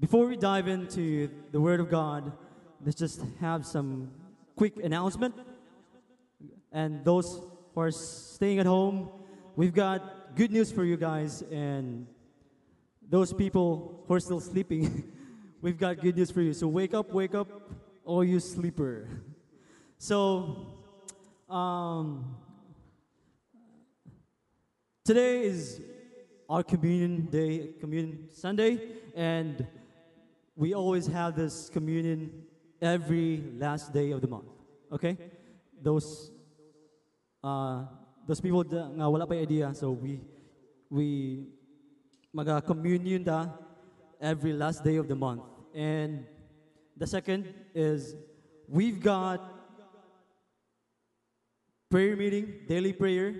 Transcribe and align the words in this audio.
Before 0.00 0.26
we 0.26 0.34
dive 0.34 0.66
into 0.66 1.28
the 1.52 1.60
Word 1.60 1.78
of 1.78 1.90
God, 1.90 2.32
let's 2.82 2.96
just 2.96 3.20
have 3.38 3.66
some 3.66 4.10
quick 4.56 4.78
announcement. 4.82 5.34
And 6.72 7.04
those 7.04 7.42
who 7.74 7.80
are 7.82 7.90
staying 7.90 8.60
at 8.60 8.64
home, 8.64 9.10
we've 9.56 9.74
got 9.74 10.34
good 10.34 10.52
news 10.52 10.72
for 10.72 10.84
you 10.84 10.96
guys. 10.96 11.42
And 11.42 12.06
those 13.10 13.34
people 13.34 14.02
who 14.08 14.14
are 14.14 14.20
still 14.20 14.40
sleeping, 14.40 15.12
we've 15.60 15.76
got 15.76 16.00
good 16.00 16.16
news 16.16 16.30
for 16.30 16.40
you. 16.40 16.54
So 16.54 16.66
wake 16.66 16.94
up, 16.94 17.12
wake 17.12 17.34
up, 17.34 17.48
all 18.02 18.24
you 18.24 18.40
sleeper. 18.40 19.06
So, 19.98 20.78
um, 21.50 22.36
today 25.04 25.42
is 25.42 25.82
our 26.48 26.62
communion 26.62 27.26
day, 27.26 27.74
communion 27.78 28.30
Sunday, 28.32 28.80
and 29.14 29.66
we 30.60 30.74
always 30.74 31.06
have 31.06 31.34
this 31.34 31.70
communion 31.70 32.30
every 32.82 33.42
last 33.56 33.94
day 33.94 34.10
of 34.10 34.20
the 34.20 34.28
month. 34.28 34.44
Okay? 34.92 35.16
Those 35.82 36.30
uh, 37.42 37.84
those 38.28 38.42
people 38.42 38.62
nga 38.68 39.08
wala 39.08 39.24
pa 39.26 39.32
idea, 39.40 39.72
so 39.72 39.96
we 39.96 40.20
we 40.92 41.48
maga 42.28 42.60
communion 42.60 43.24
da 43.24 43.48
every 44.20 44.52
last 44.52 44.84
day 44.84 45.00
of 45.00 45.08
the 45.08 45.16
month. 45.16 45.40
And 45.72 46.28
the 46.94 47.06
second 47.06 47.48
is 47.74 48.14
we've 48.68 49.00
got 49.00 49.40
prayer 51.88 52.20
meeting, 52.20 52.68
daily 52.68 52.92
prayer. 52.92 53.32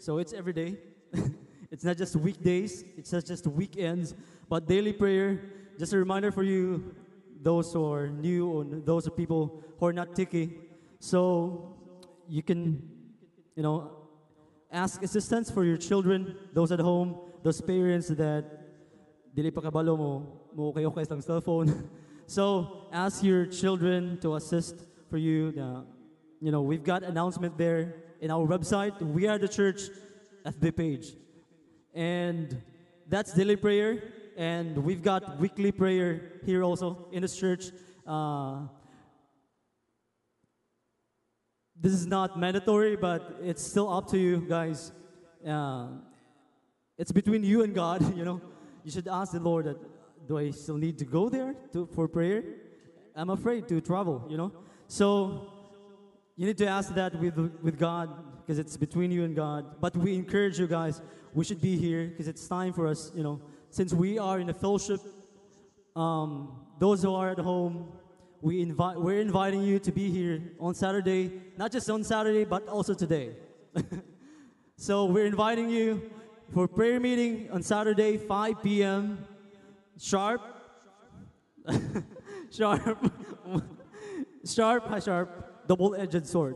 So 0.00 0.16
it's 0.16 0.32
every 0.32 0.56
day. 0.56 0.80
it's 1.70 1.84
not 1.84 2.00
just 2.00 2.16
weekdays, 2.16 2.88
it's 2.96 3.12
not 3.12 3.28
just 3.28 3.46
weekends, 3.46 4.16
but 4.48 4.64
daily 4.64 4.94
prayer. 4.96 5.44
Just 5.78 5.92
a 5.92 5.98
reminder 5.98 6.30
for 6.30 6.42
you, 6.42 6.94
those 7.42 7.72
who 7.72 7.84
are 7.92 8.08
new 8.08 8.48
or 8.48 8.64
those 8.64 9.06
are 9.06 9.10
people 9.10 9.62
who 9.78 9.86
are 9.86 9.92
not 9.92 10.14
ticky. 10.14 10.58
So 11.00 11.76
you 12.28 12.42
can, 12.42 12.82
you 13.56 13.62
know, 13.62 13.90
ask 14.72 15.02
assistance 15.02 15.50
for 15.50 15.64
your 15.64 15.76
children, 15.76 16.36
those 16.52 16.72
at 16.72 16.80
home, 16.80 17.18
those 17.42 17.60
parents 17.60 18.08
that 18.08 18.44
dili 19.34 19.52
pa 19.52 19.60
kabalo 19.60 19.98
mo, 19.98 20.12
mo 20.54 20.72
kayo 20.72 20.94
kayo 20.94 21.10
ng 21.10 21.20
cell 21.20 21.40
phone. 21.40 21.90
so 22.26 22.86
ask 22.92 23.22
your 23.22 23.46
children 23.46 24.18
to 24.22 24.34
assist 24.34 24.86
for 25.10 25.18
you. 25.18 25.52
You 26.40 26.50
know, 26.50 26.62
we've 26.62 26.84
got 26.84 27.02
announcement 27.02 27.58
there 27.58 27.94
in 28.20 28.30
our 28.30 28.46
website. 28.46 28.94
We 29.02 29.26
are 29.26 29.38
the 29.38 29.48
church 29.48 29.90
FB 30.46 30.76
page. 30.76 31.06
And 31.94 32.62
that's 33.08 33.34
daily 33.34 33.56
prayer. 33.56 34.02
And 34.36 34.78
we've 34.78 35.02
got 35.02 35.38
weekly 35.38 35.70
prayer 35.70 36.32
here 36.44 36.62
also 36.62 37.08
in 37.12 37.22
this 37.22 37.36
church. 37.36 37.66
Uh, 38.06 38.62
this 41.80 41.92
is 41.92 42.06
not 42.06 42.38
mandatory, 42.38 42.96
but 42.96 43.36
it's 43.42 43.62
still 43.62 43.92
up 43.92 44.08
to 44.10 44.18
you 44.18 44.44
guys. 44.48 44.92
Uh, 45.46 45.88
it's 46.98 47.12
between 47.12 47.44
you 47.44 47.62
and 47.62 47.74
God, 47.74 48.16
you 48.16 48.24
know. 48.24 48.40
You 48.84 48.90
should 48.90 49.08
ask 49.08 49.32
the 49.32 49.40
Lord 49.40 49.66
that, 49.66 49.78
do 50.26 50.38
I 50.38 50.50
still 50.50 50.76
need 50.76 50.98
to 50.98 51.04
go 51.04 51.28
there 51.28 51.54
to, 51.72 51.86
for 51.94 52.08
prayer? 52.08 52.42
I'm 53.14 53.30
afraid 53.30 53.68
to 53.68 53.80
travel, 53.80 54.26
you 54.28 54.36
know. 54.36 54.52
So 54.88 55.52
you 56.36 56.46
need 56.46 56.58
to 56.58 56.66
ask 56.66 56.92
that 56.94 57.18
with, 57.18 57.36
with 57.62 57.78
God 57.78 58.10
because 58.42 58.58
it's 58.58 58.76
between 58.76 59.10
you 59.10 59.24
and 59.24 59.34
God. 59.34 59.80
But 59.80 59.96
we 59.96 60.14
encourage 60.14 60.58
you 60.58 60.66
guys, 60.66 61.00
we 61.32 61.44
should 61.44 61.60
be 61.60 61.76
here 61.76 62.08
because 62.08 62.28
it's 62.28 62.46
time 62.46 62.72
for 62.72 62.86
us, 62.86 63.10
you 63.14 63.22
know, 63.22 63.40
since 63.74 63.92
we 63.92 64.20
are 64.20 64.38
in 64.38 64.48
a 64.50 64.54
fellowship, 64.54 65.00
um, 65.96 66.60
those 66.78 67.02
who 67.02 67.12
are 67.12 67.30
at 67.30 67.40
home, 67.40 67.88
we 68.40 68.62
invite, 68.62 69.00
we're 69.00 69.20
inviting 69.20 69.62
you 69.62 69.80
to 69.80 69.90
be 69.90 70.12
here 70.12 70.40
on 70.60 70.76
Saturday, 70.76 71.32
not 71.56 71.72
just 71.72 71.90
on 71.90 72.04
Saturday, 72.04 72.44
but 72.44 72.68
also 72.68 72.94
today. 72.94 73.30
so 74.76 75.06
we're 75.06 75.26
inviting 75.26 75.68
you 75.70 76.08
for 76.52 76.68
prayer 76.68 77.00
meeting 77.00 77.50
on 77.50 77.64
Saturday, 77.64 78.16
5 78.16 78.62
p.m. 78.62 79.18
sharp. 79.98 80.40
sharp. 82.52 83.12
sharp, 84.46 84.86
high 84.86 85.00
sharp, 85.00 85.66
double-edged 85.66 86.28
sword. 86.28 86.54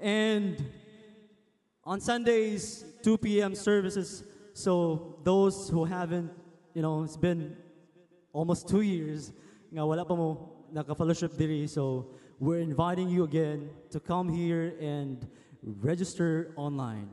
And 0.00 0.64
on 1.84 2.00
Sundays, 2.00 2.84
2 3.04 3.18
p.m. 3.18 3.54
services. 3.54 4.24
So 4.52 5.20
those 5.22 5.68
who 5.68 5.84
haven't, 5.84 6.32
you 6.76 6.82
know, 6.82 7.02
it's 7.04 7.16
been 7.16 7.56
almost 8.34 8.68
two 8.68 8.82
years, 8.82 9.32
nga 9.72 9.80
wala 9.80 10.04
pa 10.04 10.12
mo 10.12 10.52
naka-fellowship 10.68 11.32
diri. 11.32 11.64
So 11.64 12.12
we're 12.38 12.60
inviting 12.60 13.08
you 13.08 13.24
again 13.24 13.72
to 13.88 13.98
come 13.98 14.28
here 14.28 14.76
and 14.76 15.24
register 15.64 16.52
online. 16.54 17.08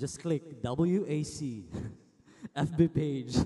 Just 0.00 0.16
click 0.16 0.62
WAC, 0.64 1.68
FB 2.56 2.94
page. 2.94 3.36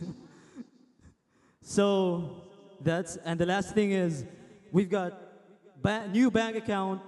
so 1.61 2.47
that's, 2.81 3.19
and 3.27 3.35
the 3.35 3.47
last 3.47 3.75
thing 3.75 3.91
is, 3.91 4.25
we've 4.71 4.89
got 4.89 5.19
ba- 5.83 6.07
new 6.07 6.31
bank 6.31 6.55
account 6.55 7.03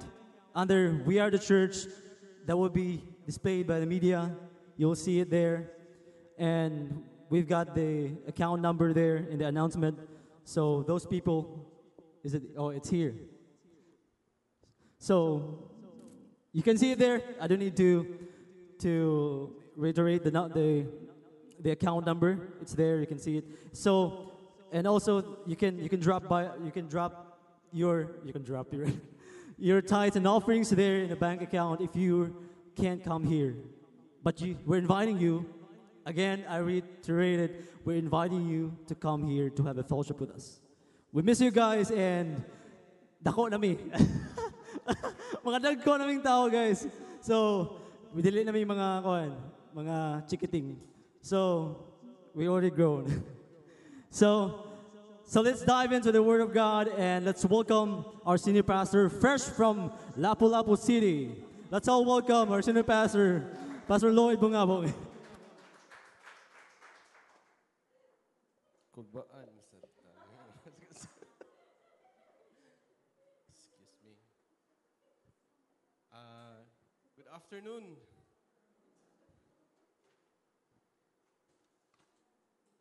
under 0.52 1.00
We 1.06 1.20
Are 1.20 1.30
the 1.30 1.38
Church 1.38 1.86
that 2.44 2.56
will 2.56 2.74
be 2.74 3.06
displayed 3.24 3.68
by 3.68 3.78
the 3.78 3.86
media. 3.86 4.34
You'll 4.76 4.98
see 4.98 5.20
it 5.20 5.30
there. 5.30 5.70
And 6.36 7.04
we've 7.30 7.48
got 7.48 7.74
the 7.74 8.10
account 8.26 8.62
number 8.62 8.92
there 8.92 9.16
in 9.16 9.38
the 9.38 9.46
announcement. 9.46 9.98
So 10.44 10.82
those 10.82 11.06
people, 11.06 11.66
is 12.24 12.34
it? 12.34 12.42
Oh, 12.56 12.70
it's 12.70 12.88
here. 12.88 13.14
So 14.98 15.70
you 16.52 16.62
can 16.62 16.76
see 16.76 16.92
it 16.92 16.98
there. 16.98 17.22
I 17.40 17.46
don't 17.46 17.60
need 17.60 17.76
to 17.76 18.18
to 18.80 19.54
reiterate 19.76 20.24
the 20.24 20.30
the 20.30 20.86
the 21.60 21.70
account 21.70 22.06
number. 22.06 22.48
It's 22.60 22.74
there. 22.74 23.00
You 23.00 23.06
can 23.06 23.18
see 23.18 23.38
it. 23.38 23.44
So 23.72 24.32
and 24.72 24.86
also 24.86 25.38
you 25.46 25.56
can 25.56 25.78
you 25.78 25.88
can 25.88 26.00
drop 26.00 26.28
by 26.28 26.50
you 26.64 26.70
can 26.70 26.86
drop 26.88 27.38
your 27.72 28.10
you 28.24 28.32
can 28.32 28.42
drop 28.42 28.72
your 28.72 28.86
your 29.58 29.82
tithes 29.82 30.16
and 30.16 30.26
offerings 30.26 30.70
there 30.70 30.96
in 31.02 31.08
the 31.08 31.16
bank 31.16 31.42
account 31.42 31.80
if 31.80 31.94
you 31.94 32.34
can't 32.76 33.02
come 33.04 33.24
here. 33.24 33.54
But 34.22 34.40
you, 34.40 34.56
we're 34.64 34.78
inviting 34.78 35.18
you. 35.18 35.46
Again, 36.08 36.42
I 36.48 36.56
reiterated, 36.56 37.68
we're 37.84 38.00
inviting 38.00 38.48
you 38.48 38.72
to 38.86 38.94
come 38.94 39.28
here 39.28 39.50
to 39.50 39.62
have 39.64 39.76
a 39.76 39.82
fellowship 39.82 40.18
with 40.18 40.30
us. 40.30 40.58
We 41.12 41.20
miss 41.20 41.38
you 41.38 41.50
guys 41.50 41.90
and 41.90 42.42
dako 43.22 43.50
nami. 43.50 43.76
mga 45.44 45.58
dagko 45.60 46.00
naming 46.00 46.24
tao 46.24 46.48
guys. 46.48 46.88
So, 47.20 47.76
we 48.16 48.22
dili 48.24 48.40
nami 48.40 48.64
mga 48.64 49.04
kuan, 49.04 49.36
mga 49.76 50.24
chikiting. 50.32 50.80
So, 51.20 51.76
we 52.32 52.48
already 52.48 52.70
grown. 52.70 53.04
so, 54.10 54.64
so 55.28 55.42
let's 55.42 55.60
dive 55.60 55.92
into 55.92 56.10
the 56.10 56.22
Word 56.22 56.40
of 56.40 56.54
God 56.54 56.88
and 56.96 57.26
let's 57.26 57.44
welcome 57.44 58.06
our 58.24 58.38
senior 58.38 58.64
pastor, 58.64 59.10
fresh 59.10 59.42
from 59.44 59.92
Lapu-Lapu 60.16 60.72
City. 60.78 61.36
Let's 61.70 61.86
all 61.86 62.06
welcome 62.06 62.48
our 62.48 62.62
senior 62.62 62.82
pastor, 62.88 63.44
Pastor 63.86 64.10
Lloyd 64.10 64.40
Bungabong. 64.40 64.88
Sa 68.98 69.04
Excuse 73.46 73.94
me. 74.02 74.18
Uh, 76.10 76.66
good 77.14 77.30
afternoon. 77.32 77.94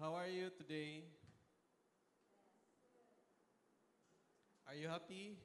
How 0.01 0.15
are 0.15 0.25
you 0.25 0.49
today? 0.57 1.03
Are 4.67 4.73
you 4.73 4.87
happy? 4.87 5.37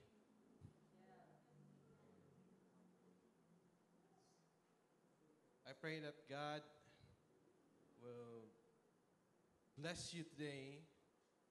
I 5.69 5.73
pray 5.79 6.01
that 6.01 6.15
God 6.31 6.63
will 8.01 8.49
bless 9.83 10.15
you 10.15 10.23
today 10.23 10.79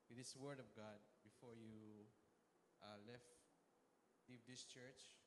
with 0.07 0.15
this 0.15 0.39
word 0.39 0.55
of 0.55 0.71
God 0.71 1.03
before 1.19 1.51
you 1.51 2.07
uh, 2.79 2.95
left 3.03 3.27
leave 4.31 4.39
this 4.47 4.63
church. 4.63 5.19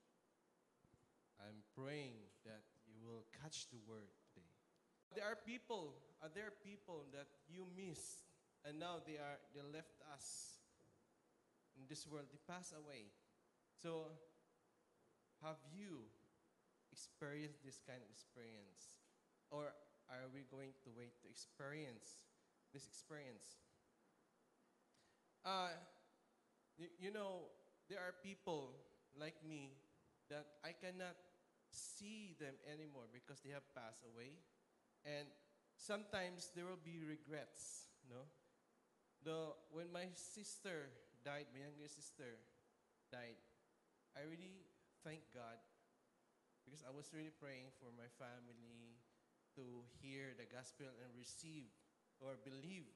I'm 1.36 1.60
praying 1.76 2.16
that 2.48 2.64
you 2.88 2.96
will 3.04 3.28
catch 3.44 3.68
the 3.68 3.76
word 3.84 4.08
today. 4.32 4.56
There 5.12 5.28
are 5.28 5.36
people, 5.36 6.00
are 6.24 6.32
there 6.32 6.48
people 6.64 7.04
that 7.12 7.28
you 7.44 7.68
missed 7.76 8.24
and 8.64 8.80
now 8.80 9.04
they 9.04 9.20
are 9.20 9.36
they 9.52 9.60
left 9.60 10.00
us 10.08 10.64
in 11.76 11.84
this 11.84 12.08
world. 12.08 12.32
They 12.32 12.40
pass 12.48 12.72
away. 12.72 13.12
So 13.84 14.16
have 15.44 15.60
you 15.76 16.08
experienced 16.88 17.60
this 17.60 17.84
kind 17.84 18.00
of 18.00 18.08
experience? 18.08 19.04
Or 19.52 19.76
are 20.08 20.24
we 20.32 20.48
going 20.48 20.72
to 20.72 20.90
wait 20.96 21.12
to 21.20 21.28
experience 21.28 22.24
this 22.74 22.90
experience? 22.90 23.62
Uh, 25.46 25.70
you, 26.76 26.90
you 26.98 27.10
know, 27.14 27.54
there 27.88 28.02
are 28.02 28.12
people 28.18 28.74
like 29.14 29.38
me 29.46 29.70
that 30.28 30.58
I 30.66 30.74
cannot 30.74 31.14
see 31.70 32.34
them 32.42 32.58
anymore 32.66 33.06
because 33.14 33.38
they 33.40 33.54
have 33.54 33.66
passed 33.78 34.02
away. 34.02 34.42
And 35.06 35.30
sometimes 35.78 36.50
there 36.56 36.66
will 36.66 36.82
be 36.82 36.98
regrets, 36.98 37.86
no? 38.10 38.26
The, 39.22 39.54
when 39.70 39.88
my 39.94 40.10
sister 40.12 40.90
died, 41.24 41.46
my 41.54 41.62
younger 41.64 41.88
sister 41.88 42.40
died, 43.08 43.38
I 44.18 44.26
really 44.26 44.66
thank 45.06 45.22
God 45.32 45.62
because 46.64 46.82
I 46.82 46.92
was 46.92 47.12
really 47.12 47.32
praying 47.32 47.72
for 47.76 47.92
my 47.92 48.08
family 48.16 48.96
to 49.56 49.84
hear 50.00 50.32
the 50.34 50.48
gospel 50.48 50.88
and 50.88 51.12
receive 51.14 51.70
or 52.20 52.38
believe 52.42 52.86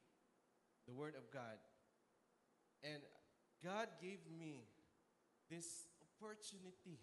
the 0.86 0.94
word 0.94 1.14
of 1.14 1.30
God. 1.30 1.58
And 2.82 3.02
God 3.64 3.88
gave 4.00 4.22
me 4.30 4.64
this 5.50 5.88
opportunity. 5.98 7.02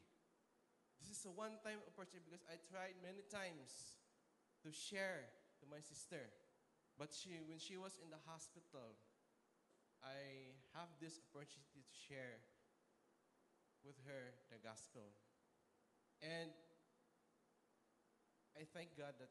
This 1.00 1.20
is 1.20 1.26
a 1.28 1.34
one 1.34 1.60
time 1.62 1.84
opportunity 1.86 2.26
because 2.32 2.46
I 2.48 2.58
tried 2.72 2.96
many 3.04 3.22
times 3.28 4.00
to 4.64 4.72
share 4.72 5.28
to 5.60 5.64
my 5.68 5.84
sister. 5.84 6.32
But 6.96 7.12
she, 7.12 7.36
when 7.44 7.60
she 7.60 7.76
was 7.76 8.00
in 8.00 8.08
the 8.08 8.22
hospital, 8.24 8.96
I 10.00 10.56
have 10.74 10.88
this 11.04 11.20
opportunity 11.20 11.84
to 11.84 11.96
share 12.08 12.40
with 13.84 14.00
her 14.08 14.32
the 14.48 14.58
gospel. 14.64 15.12
And 16.24 16.50
I 18.56 18.64
thank 18.72 18.96
God 18.96 19.20
that 19.20 19.30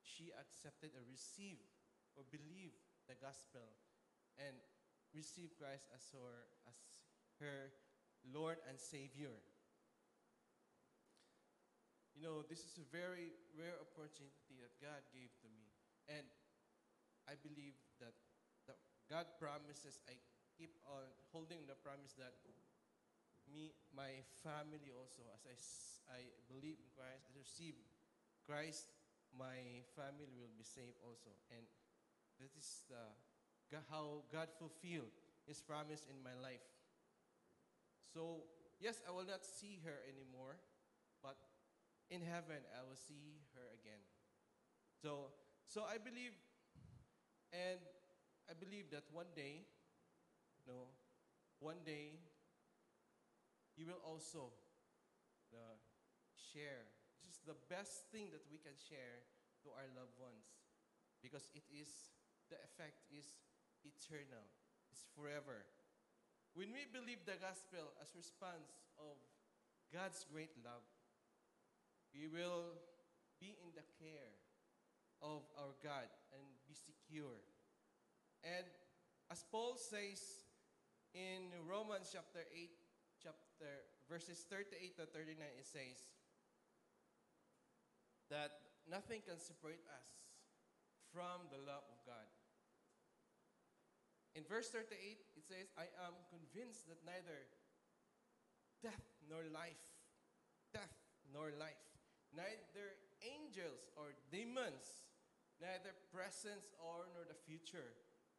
she 0.00 0.32
accepted 0.32 0.96
or 0.96 1.04
received 1.04 1.71
or 2.16 2.24
believed 2.30 2.78
the 3.08 3.16
gospel 3.18 3.64
and 4.38 4.56
receive 5.12 5.52
Christ 5.56 5.88
as 5.92 6.04
her, 6.12 6.48
as 6.68 6.76
her 7.40 7.72
Lord 8.32 8.56
and 8.68 8.78
Savior. 8.78 9.34
You 12.12 12.22
know, 12.28 12.44
this 12.44 12.64
is 12.64 12.76
a 12.76 12.86
very 12.92 13.32
rare 13.56 13.76
opportunity 13.80 14.60
that 14.60 14.72
God 14.80 15.00
gave 15.12 15.32
to 15.42 15.48
me. 15.48 15.66
And 16.08 16.24
I 17.24 17.34
believe 17.40 17.76
that 18.00 18.14
God 19.10 19.26
promises, 19.36 20.00
I 20.08 20.16
keep 20.56 20.72
on 20.88 21.04
holding 21.32 21.68
the 21.68 21.76
promise 21.84 22.16
that 22.16 22.32
me, 23.50 23.74
my 23.92 24.24
family 24.40 24.88
also, 24.94 25.20
as 25.50 26.00
I, 26.08 26.24
I 26.24 26.42
believe 26.48 26.78
in 26.80 26.88
Christ, 26.94 27.28
I 27.28 27.36
receive 27.36 27.76
Christ, 28.46 28.88
my 29.36 29.84
family 29.92 30.32
will 30.32 30.52
be 30.56 30.64
saved 30.64 30.96
also. 31.04 31.32
And 31.52 31.64
that 32.42 32.50
is 32.58 32.82
the, 32.90 33.78
how 33.88 34.26
God 34.34 34.50
fulfilled 34.58 35.14
His 35.46 35.62
promise 35.62 36.04
in 36.10 36.18
my 36.20 36.34
life. 36.42 36.66
So, 38.12 38.44
yes, 38.82 39.00
I 39.08 39.14
will 39.14 39.24
not 39.24 39.46
see 39.46 39.80
her 39.86 40.02
anymore, 40.04 40.58
but 41.22 41.38
in 42.10 42.20
heaven 42.20 42.60
I 42.74 42.82
will 42.84 42.98
see 42.98 43.40
her 43.54 43.66
again. 43.78 44.02
So, 45.00 45.32
so 45.64 45.86
I 45.86 45.96
believe, 45.96 46.34
and 47.54 47.80
I 48.50 48.54
believe 48.58 48.90
that 48.90 49.06
one 49.14 49.30
day, 49.34 49.64
no, 50.66 50.92
one 51.62 51.80
day, 51.86 52.18
you 53.78 53.86
will 53.86 54.02
also 54.04 54.52
uh, 55.54 55.78
share. 56.36 56.90
Is 57.24 57.40
the 57.46 57.56
best 57.72 58.12
thing 58.12 58.28
that 58.36 58.44
we 58.52 58.58
can 58.60 58.76
share 58.76 59.24
to 59.64 59.72
our 59.72 59.88
loved 59.96 60.18
ones, 60.20 60.44
because 61.22 61.48
it 61.54 61.64
is 61.72 61.88
the 62.50 62.58
effect 62.62 63.04
is 63.12 63.38
eternal. 63.84 64.46
It's 64.90 65.06
forever. 65.14 65.66
When 66.54 66.70
we 66.72 66.84
believe 66.90 67.24
the 67.24 67.40
gospel 67.40 67.96
as 68.02 68.12
response 68.12 68.84
of 69.00 69.16
God's 69.88 70.24
great 70.28 70.52
love, 70.60 70.84
we 72.12 72.28
will 72.28 72.76
be 73.40 73.56
in 73.56 73.72
the 73.72 73.86
care 73.96 74.36
of 75.24 75.42
our 75.56 75.72
God 75.80 76.10
and 76.36 76.44
be 76.68 76.76
secure. 76.76 77.40
And 78.44 78.66
as 79.30 79.44
Paul 79.48 79.78
says 79.80 80.20
in 81.14 81.54
Romans 81.64 82.10
chapter 82.12 82.44
8, 82.52 82.68
chapter 83.22 83.86
verses 84.10 84.44
38 84.50 84.96
to 84.98 85.06
39, 85.08 85.40
it 85.56 85.64
says 85.64 86.04
that 88.28 88.52
nothing 88.90 89.22
can 89.24 89.38
separate 89.38 89.80
us 89.88 90.31
from 91.12 91.44
the 91.52 91.60
love 91.68 91.84
of 91.92 92.00
God. 92.08 92.28
In 94.32 94.48
verse 94.48 94.72
38, 94.72 94.96
it 95.36 95.44
says, 95.44 95.68
I 95.76 95.92
am 96.08 96.16
convinced 96.32 96.88
that 96.88 97.04
neither 97.04 97.44
death 98.80 99.04
nor 99.28 99.44
life, 99.52 99.84
death 100.72 100.96
nor 101.28 101.52
life, 101.60 101.84
neither 102.32 102.96
angels 103.20 103.92
or 103.92 104.16
demons, 104.32 105.04
neither 105.60 105.92
presence 106.08 106.72
or 106.80 107.12
nor 107.12 107.28
the 107.28 107.36
future, 107.44 107.92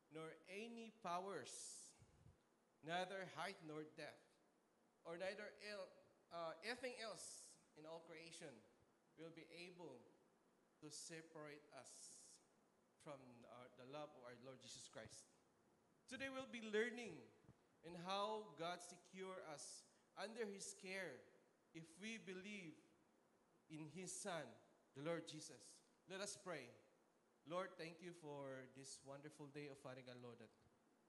nor 0.09 0.33
any 0.49 0.89
powers, 1.05 1.53
neither 2.81 3.29
height 3.37 3.61
nor 3.69 3.85
depth, 3.93 4.25
or 5.05 5.21
neither 5.21 5.53
uh, 6.33 6.57
anything 6.65 6.97
else 7.05 7.45
in 7.77 7.85
all 7.85 8.01
creation 8.09 8.49
will 9.21 9.33
be 9.37 9.45
able 9.61 10.01
to 10.81 10.89
separate 10.89 11.61
us 11.77 12.12
from 13.03 13.19
our, 13.51 13.67
the 13.75 13.88
love 13.91 14.07
of 14.15 14.23
our 14.23 14.35
Lord 14.47 14.63
Jesus 14.63 14.88
Christ. 14.88 15.27
Today 16.07 16.31
we'll 16.31 16.47
be 16.47 16.63
learning 16.71 17.19
in 17.83 18.00
how 18.07 18.47
God 18.55 18.79
secure 18.79 19.44
us 19.51 19.83
under 20.15 20.47
His 20.47 20.71
care 20.79 21.19
if 21.75 21.83
we 22.00 22.15
believe 22.15 22.79
in 23.67 23.91
His 23.91 24.07
Son, 24.07 24.47
the 24.95 25.03
Lord 25.03 25.27
Jesus. 25.27 25.75
Let 26.07 26.23
us 26.23 26.39
pray. 26.39 26.71
Lord, 27.44 27.75
thank 27.75 28.00
you 28.00 28.15
for 28.23 28.71
this 28.79 29.03
wonderful 29.03 29.51
day 29.51 29.67
of 29.67 29.75
Father 29.83 29.99
God, 29.99 30.23
Lord, 30.23 30.39
that 30.39 30.51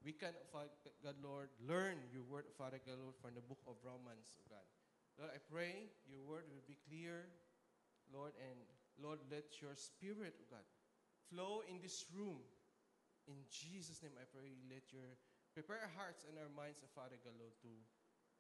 we 0.03 0.11
can, 0.11 0.35
Father 0.51 0.75
God, 0.99 1.15
Lord, 1.23 1.55
learn 1.63 2.03
your 2.11 2.27
word, 2.27 2.51
Father 2.59 2.83
God, 2.83 2.99
Lord, 2.99 3.15
from 3.23 3.39
the 3.39 3.47
book 3.47 3.63
of 3.71 3.79
Romans, 3.87 4.35
oh 4.43 4.51
God. 4.51 4.67
Lord, 5.15 5.31
I 5.31 5.39
pray 5.47 5.95
your 6.11 6.27
word 6.27 6.51
will 6.51 6.67
be 6.67 6.75
clear, 6.91 7.31
Lord, 8.11 8.35
and 8.35 8.59
Lord, 8.99 9.23
let 9.31 9.63
your 9.63 9.79
spirit, 9.79 10.35
oh 10.43 10.59
God, 10.59 10.67
flow 11.31 11.63
in 11.69 11.81
this 11.81 12.05
room. 12.13 12.41
In 13.27 13.41
Jesus' 13.49 14.03
name, 14.03 14.17
I 14.21 14.27
pray, 14.29 14.53
let 14.69 14.93
your 14.93 15.17
prepare 15.55 15.81
our 15.87 15.95
hearts 15.97 16.27
and 16.29 16.37
our 16.37 16.51
minds, 16.53 16.83
oh 16.83 16.91
Father 16.93 17.17
God, 17.23 17.39
to 17.63 17.73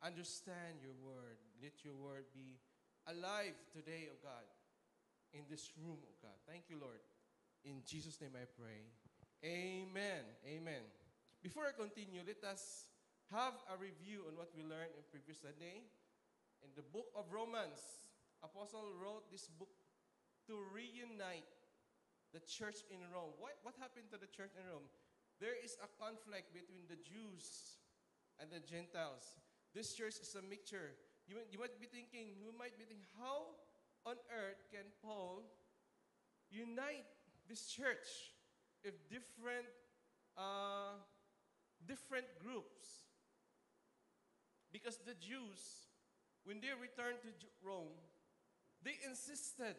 understand 0.03 0.83
your 0.83 0.97
word. 1.01 1.39
Let 1.63 1.87
your 1.87 1.95
word 1.95 2.29
be 2.35 2.61
alive 3.07 3.57
today, 3.73 4.11
oh 4.13 4.21
God, 4.21 4.45
in 5.33 5.47
this 5.49 5.73
room, 5.81 5.97
oh 6.03 6.17
God. 6.21 6.37
Thank 6.45 6.69
you, 6.69 6.77
Lord. 6.77 7.01
In 7.65 7.81
Jesus' 7.87 8.21
name 8.21 8.37
I 8.37 8.45
pray. 8.61 8.85
Amen. 9.41 10.25
Amen. 10.45 10.85
Before 11.41 11.65
I 11.65 11.73
continue, 11.73 12.21
let 12.27 12.43
us 12.45 12.89
have 13.33 13.55
a 13.73 13.77
review 13.77 14.29
on 14.29 14.37
what 14.37 14.53
we 14.53 14.61
learned 14.61 14.93
in 14.97 15.05
previous 15.09 15.41
Sunday. 15.41 15.87
In 16.61 16.73
the 16.77 16.85
book 16.85 17.09
of 17.17 17.31
Romans, 17.33 18.05
Apostle 18.43 18.93
wrote 19.01 19.31
this 19.33 19.49
book 19.49 19.73
to 20.49 20.61
reunite 20.73 21.49
the 22.35 22.43
church 22.43 22.83
in 22.91 22.99
Rome. 23.15 23.31
What, 23.39 23.55
what 23.63 23.79
happened 23.79 24.11
to 24.11 24.19
the 24.19 24.27
church 24.27 24.51
in 24.59 24.67
Rome? 24.67 24.91
There 25.39 25.55
is 25.55 25.79
a 25.79 25.87
conflict 26.03 26.51
between 26.51 26.91
the 26.91 26.99
Jews 26.99 27.79
and 28.43 28.51
the 28.51 28.59
Gentiles. 28.59 29.39
This 29.71 29.95
church 29.95 30.19
is 30.19 30.35
a 30.35 30.43
mixture. 30.43 30.99
You, 31.31 31.39
you 31.47 31.63
might 31.63 31.79
be 31.79 31.87
thinking, 31.87 32.35
you 32.35 32.51
might 32.51 32.75
be 32.75 32.85
thinking, 32.85 33.07
how 33.15 33.55
on 34.03 34.19
earth 34.35 34.67
can 34.75 34.91
Paul 34.99 35.47
unite 36.51 37.07
this 37.49 37.71
church 37.71 38.35
if 38.83 38.99
different, 39.07 39.71
uh, 40.35 40.99
different 41.87 42.27
groups? 42.43 43.07
Because 44.75 44.99
the 45.07 45.15
Jews, 45.15 45.87
when 46.43 46.59
they 46.59 46.75
returned 46.75 47.23
to 47.23 47.31
Rome, 47.63 47.95
they 48.83 48.99
insisted 49.07 49.79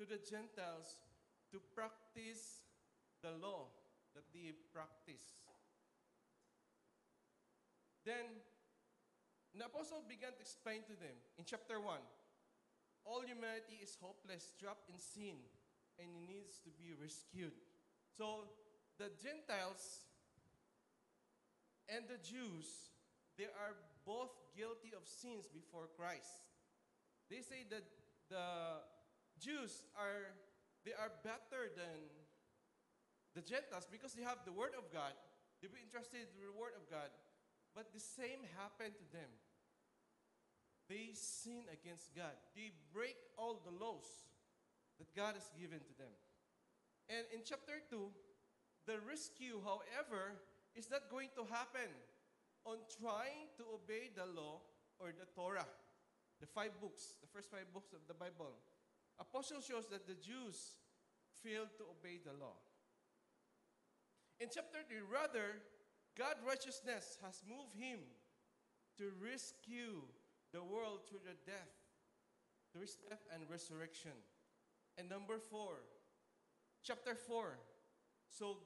to 0.00 0.04
the 0.04 0.16
Gentiles 0.16 0.96
to 1.52 1.60
practice 1.74 2.66
the 3.22 3.30
law 3.42 3.68
that 4.14 4.24
they 4.32 4.52
practice. 4.72 5.42
Then 8.04 8.42
the 9.54 9.66
apostle 9.66 10.04
began 10.08 10.32
to 10.36 10.40
explain 10.40 10.82
to 10.86 10.94
them 10.98 11.16
in 11.38 11.44
chapter 11.44 11.80
1 11.80 11.98
all 13.06 13.22
humanity 13.22 13.78
is 13.78 13.94
hopeless, 14.02 14.50
trapped 14.58 14.90
in 14.90 14.98
sin, 14.98 15.38
and 15.98 16.10
it 16.10 16.22
needs 16.26 16.58
to 16.66 16.70
be 16.74 16.90
rescued. 16.98 17.54
So 18.18 18.50
the 18.98 19.14
Gentiles 19.14 20.02
and 21.86 22.02
the 22.10 22.18
Jews, 22.18 22.90
they 23.38 23.46
are 23.46 23.78
both 24.02 24.34
guilty 24.58 24.90
of 24.90 25.06
sins 25.06 25.46
before 25.46 25.86
Christ. 25.94 26.50
They 27.30 27.46
say 27.46 27.62
that 27.70 27.86
the 28.26 28.82
Jews 29.38 29.86
are 29.94 30.34
they 30.86 30.94
are 30.94 31.10
better 31.26 31.66
than 31.74 31.98
the 33.34 33.42
Gentiles 33.42 33.90
because 33.90 34.14
they 34.14 34.22
have 34.22 34.46
the 34.46 34.54
word 34.54 34.78
of 34.78 34.86
God, 34.94 35.12
they 35.58 35.66
They 35.66 35.74
be 35.74 35.82
interested 35.82 36.22
in 36.22 36.30
the 36.38 36.54
word 36.54 36.78
of 36.78 36.86
God. 36.86 37.10
But 37.74 37.90
the 37.92 38.00
same 38.00 38.46
happened 38.54 38.94
to 38.96 39.06
them. 39.10 39.28
They 40.86 41.10
sin 41.12 41.66
against 41.68 42.14
God. 42.14 42.32
They 42.54 42.70
break 42.94 43.18
all 43.36 43.58
the 43.58 43.74
laws 43.74 44.06
that 45.02 45.10
God 45.12 45.34
has 45.34 45.50
given 45.58 45.82
to 45.82 45.94
them. 45.98 46.14
And 47.10 47.26
in 47.34 47.42
chapter 47.42 47.82
2, 47.90 47.98
the 48.86 49.02
rescue, 49.02 49.58
however, 49.60 50.38
is 50.78 50.88
not 50.88 51.10
going 51.10 51.34
to 51.34 51.44
happen 51.50 51.90
on 52.64 52.78
trying 53.02 53.50
to 53.58 53.66
obey 53.74 54.14
the 54.14 54.24
law 54.24 54.62
or 55.02 55.10
the 55.10 55.26
Torah, 55.34 55.66
the 56.38 56.46
five 56.46 56.78
books, 56.80 57.18
the 57.20 57.28
first 57.28 57.50
five 57.50 57.66
books 57.74 57.90
of 57.92 58.06
the 58.06 58.14
Bible. 58.14 58.54
Apostle 59.18 59.60
shows 59.60 59.86
that 59.90 60.06
the 60.06 60.14
Jews 60.14 60.76
failed 61.42 61.72
to 61.78 61.84
obey 61.88 62.20
the 62.20 62.32
law. 62.38 62.56
In 64.40 64.48
chapter 64.52 64.84
3, 64.86 64.98
rather, 65.08 65.62
God's 66.16 66.44
righteousness 66.44 67.16
has 67.24 67.40
moved 67.48 67.72
him 67.76 68.00
to 68.98 69.12
rescue 69.20 70.04
the 70.52 70.62
world 70.62 71.08
through 71.08 71.24
the 71.24 71.36
death, 71.44 71.72
through 72.72 72.82
his 72.82 72.96
death 73.08 73.24
and 73.32 73.44
resurrection. 73.48 74.16
And 74.96 75.08
number 75.08 75.38
four, 75.38 75.84
chapter 76.82 77.14
4, 77.14 77.58
so 78.28 78.56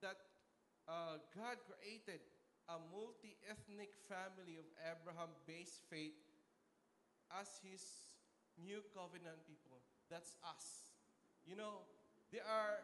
that 0.00 0.16
uh, 0.88 1.20
God 1.36 1.56
created 1.64 2.20
a 2.68 2.80
multi 2.92 3.36
ethnic 3.48 3.92
family 4.08 4.56
of 4.56 4.66
Abraham 4.80 5.30
based 5.46 5.84
faith 5.88 6.16
as 7.40 7.60
his 7.62 7.82
new 8.60 8.80
covenant 8.94 9.44
people. 9.46 9.80
That's 10.10 10.34
us. 10.44 10.94
You 11.44 11.56
know, 11.56 11.86
there 12.32 12.46
are 12.46 12.82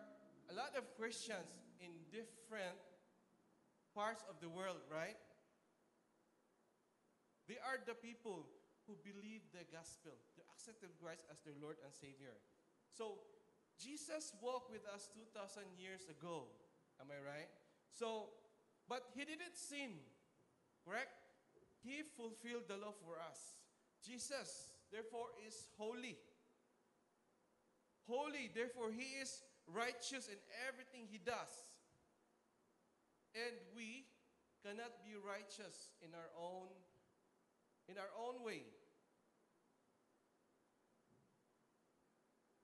a 0.51 0.55
lot 0.55 0.75
of 0.77 0.87
Christians 0.97 1.63
in 1.81 1.91
different 2.11 2.79
parts 3.95 4.23
of 4.29 4.41
the 4.41 4.49
world, 4.49 4.81
right? 4.89 5.19
They 7.49 7.59
are 7.61 7.81
the 7.83 7.95
people 7.95 8.47
who 8.87 8.99
believe 9.03 9.47
the 9.55 9.63
gospel, 9.71 10.15
they 10.35 10.43
accepted 10.51 10.91
Christ 10.99 11.23
as 11.31 11.39
their 11.47 11.55
Lord 11.63 11.79
and 11.87 11.95
Savior. 11.95 12.35
So, 12.91 13.23
Jesus 13.79 14.35
walked 14.43 14.71
with 14.71 14.83
us 14.91 15.09
2,000 15.15 15.65
years 15.79 16.07
ago. 16.07 16.47
Am 17.01 17.11
I 17.11 17.19
right? 17.19 17.51
So, 17.91 18.31
but 18.89 19.03
he 19.15 19.25
didn't 19.25 19.55
sin, 19.55 19.99
correct? 20.85 21.15
He 21.83 22.03
fulfilled 22.03 22.71
the 22.71 22.79
law 22.79 22.95
for 23.03 23.19
us. 23.19 23.59
Jesus, 24.05 24.72
therefore, 24.93 25.33
is 25.49 25.67
holy. 25.79 26.17
Holy, 28.07 28.51
therefore, 28.55 28.93
he 28.93 29.19
is 29.19 29.43
righteous 29.67 30.29
in 30.29 30.39
everything 30.69 31.09
he 31.11 31.19
does. 31.19 31.51
And 33.35 33.57
we 33.75 34.05
cannot 34.61 35.03
be 35.03 35.17
righteous 35.17 35.91
in 36.05 36.13
our 36.15 36.31
own 36.37 36.69
in 37.89 37.99
our 37.99 38.13
own 38.15 38.45
way. 38.45 38.63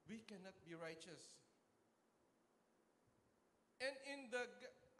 We 0.09 0.23
cannot 0.29 0.55
be 0.65 0.79
righteous. 0.79 1.21
And 3.81 3.95
in 4.13 4.31
the 4.31 4.47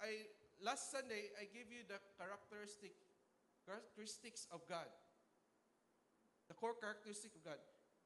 I 0.01 0.27
last 0.63 0.91
Sunday 0.91 1.31
I 1.39 1.45
gave 1.45 1.71
you 1.71 1.87
the 1.87 2.01
characteristic 2.17 2.97
characteristics 3.67 4.47
of 4.51 4.67
God. 4.67 4.89
The 6.49 6.55
core 6.55 6.75
characteristic 6.75 7.37
of 7.37 7.45
God. 7.45 7.61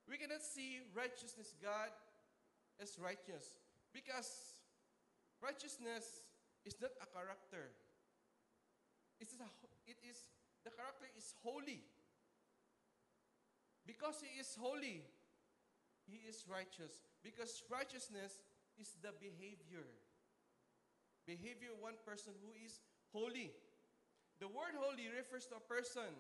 We 0.09 0.19
cannot 0.19 0.43
see 0.43 0.83
righteousness 0.95 1.55
God 1.63 1.95
as 2.83 2.99
righteous 2.99 3.63
because 3.95 4.59
righteousness 5.39 6.27
is 6.67 6.75
not 6.83 6.91
a 6.99 7.07
character. 7.07 7.71
It 9.23 9.31
is, 9.31 9.39
a, 9.39 9.49
it 9.87 9.99
is 10.03 10.19
the 10.65 10.71
character 10.71 11.07
is 11.15 11.35
holy. 11.43 11.87
Because 13.87 14.23
he 14.23 14.39
is 14.39 14.55
holy, 14.59 15.03
he 16.07 16.23
is 16.27 16.47
righteous. 16.47 17.03
Because 17.23 17.63
righteousness 17.71 18.43
is 18.79 18.95
the 19.03 19.11
behavior. 19.19 19.87
Behavior 21.27 21.75
of 21.75 21.83
one 21.83 21.99
person 22.07 22.35
who 22.43 22.51
is 22.59 22.83
holy. 23.15 23.51
The 24.39 24.51
word 24.51 24.75
holy 24.75 25.07
refers 25.11 25.47
to 25.51 25.59
a 25.59 25.65
person, 25.67 26.11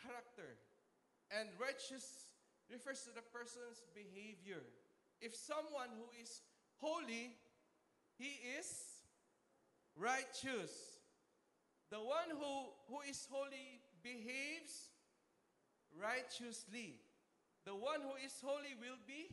character. 0.00 0.60
And 1.38 1.48
righteous 1.58 2.36
refers 2.70 3.02
to 3.04 3.10
the 3.14 3.24
person's 3.32 3.82
behavior. 3.94 4.62
If 5.20 5.34
someone 5.34 5.88
who 5.96 6.08
is 6.20 6.42
holy, 6.76 7.36
he 8.18 8.38
is 8.58 8.68
righteous. 9.96 11.00
The 11.90 11.98
one 11.98 12.30
who, 12.30 12.72
who 12.88 13.00
is 13.08 13.26
holy 13.30 13.80
behaves 14.02 14.90
righteously. 16.00 16.96
The 17.64 17.74
one 17.74 18.00
who 18.00 18.16
is 18.24 18.34
holy 18.42 18.74
will 18.80 18.98
be 19.06 19.28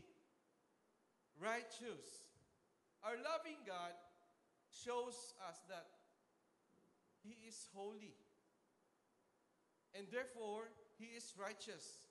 righteous. 1.39 2.29
Our 3.03 3.15
loving 3.15 3.57
God 3.65 3.95
shows 4.69 5.33
us 5.47 5.57
that 5.69 5.87
He 7.23 7.35
is 7.47 7.67
holy. 7.73 8.13
And 9.95 10.05
therefore, 10.11 10.69
He 10.99 11.15
is 11.15 11.31
righteous. 11.39 12.03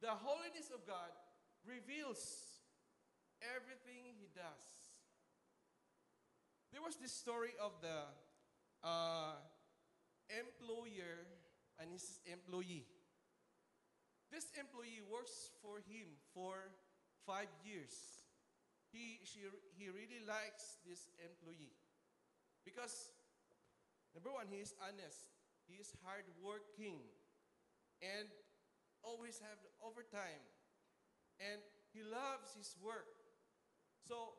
The 0.00 0.14
holiness 0.14 0.70
of 0.72 0.86
God 0.86 1.10
reveals 1.66 2.22
everything 3.42 4.14
He 4.14 4.30
does. 4.30 4.84
There 6.70 6.82
was 6.82 6.96
this 6.96 7.12
story 7.12 7.54
of 7.58 7.70
the 7.82 8.06
uh, 8.82 9.34
employer 10.30 11.26
and 11.78 11.90
his 11.90 12.18
employee. 12.26 12.86
This 14.30 14.50
employee 14.58 15.02
works 15.06 15.54
for 15.62 15.78
him 15.86 16.18
for 16.34 16.74
five 17.26 17.50
years. 17.62 17.94
He, 18.90 19.22
she, 19.22 19.46
he 19.78 19.90
really 19.90 20.22
likes 20.26 20.82
this 20.86 21.10
employee 21.18 21.74
because, 22.64 23.10
number 24.14 24.30
one, 24.30 24.46
he 24.50 24.58
is 24.58 24.74
honest, 24.82 25.33
he 25.68 25.80
is 25.80 25.92
hardworking, 26.04 27.00
and 28.02 28.28
always 29.04 29.40
have 29.40 29.60
overtime, 29.84 30.44
and 31.40 31.60
he 31.92 32.00
loves 32.02 32.56
his 32.56 32.76
work. 32.80 33.08
So 34.04 34.36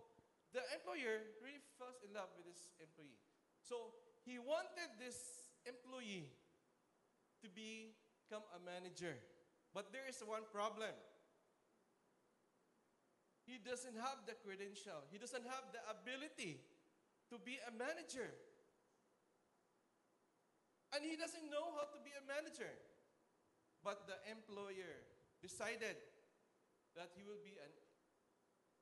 the 0.54 0.62
employer 0.74 1.22
really 1.42 1.62
falls 1.78 2.02
in 2.06 2.14
love 2.14 2.30
with 2.38 2.46
this 2.48 2.72
employee. 2.82 3.20
So 3.62 3.94
he 4.26 4.38
wanted 4.38 4.94
this 5.02 5.50
employee 5.66 6.30
to 7.42 7.48
become 7.50 8.46
a 8.54 8.60
manager. 8.62 9.18
But 9.74 9.92
there 9.92 10.08
is 10.08 10.22
one 10.26 10.48
problem. 10.54 10.94
He 13.46 13.62
doesn't 13.62 13.94
have 14.02 14.26
the 14.26 14.34
credential, 14.42 15.06
he 15.14 15.22
doesn't 15.22 15.46
have 15.46 15.70
the 15.70 15.82
ability 15.86 16.66
to 17.30 17.38
be 17.38 17.62
a 17.62 17.72
manager. 17.74 18.34
And 20.96 21.04
he 21.04 21.20
doesn't 21.20 21.52
know 21.52 21.76
how 21.76 21.92
to 21.92 22.00
be 22.00 22.16
a 22.16 22.24
manager. 22.24 22.72
But 23.84 24.08
the 24.08 24.16
employer 24.32 25.04
decided 25.44 26.00
that 26.96 27.12
he 27.20 27.28
will 27.28 27.44
be 27.44 27.60
a 27.60 27.68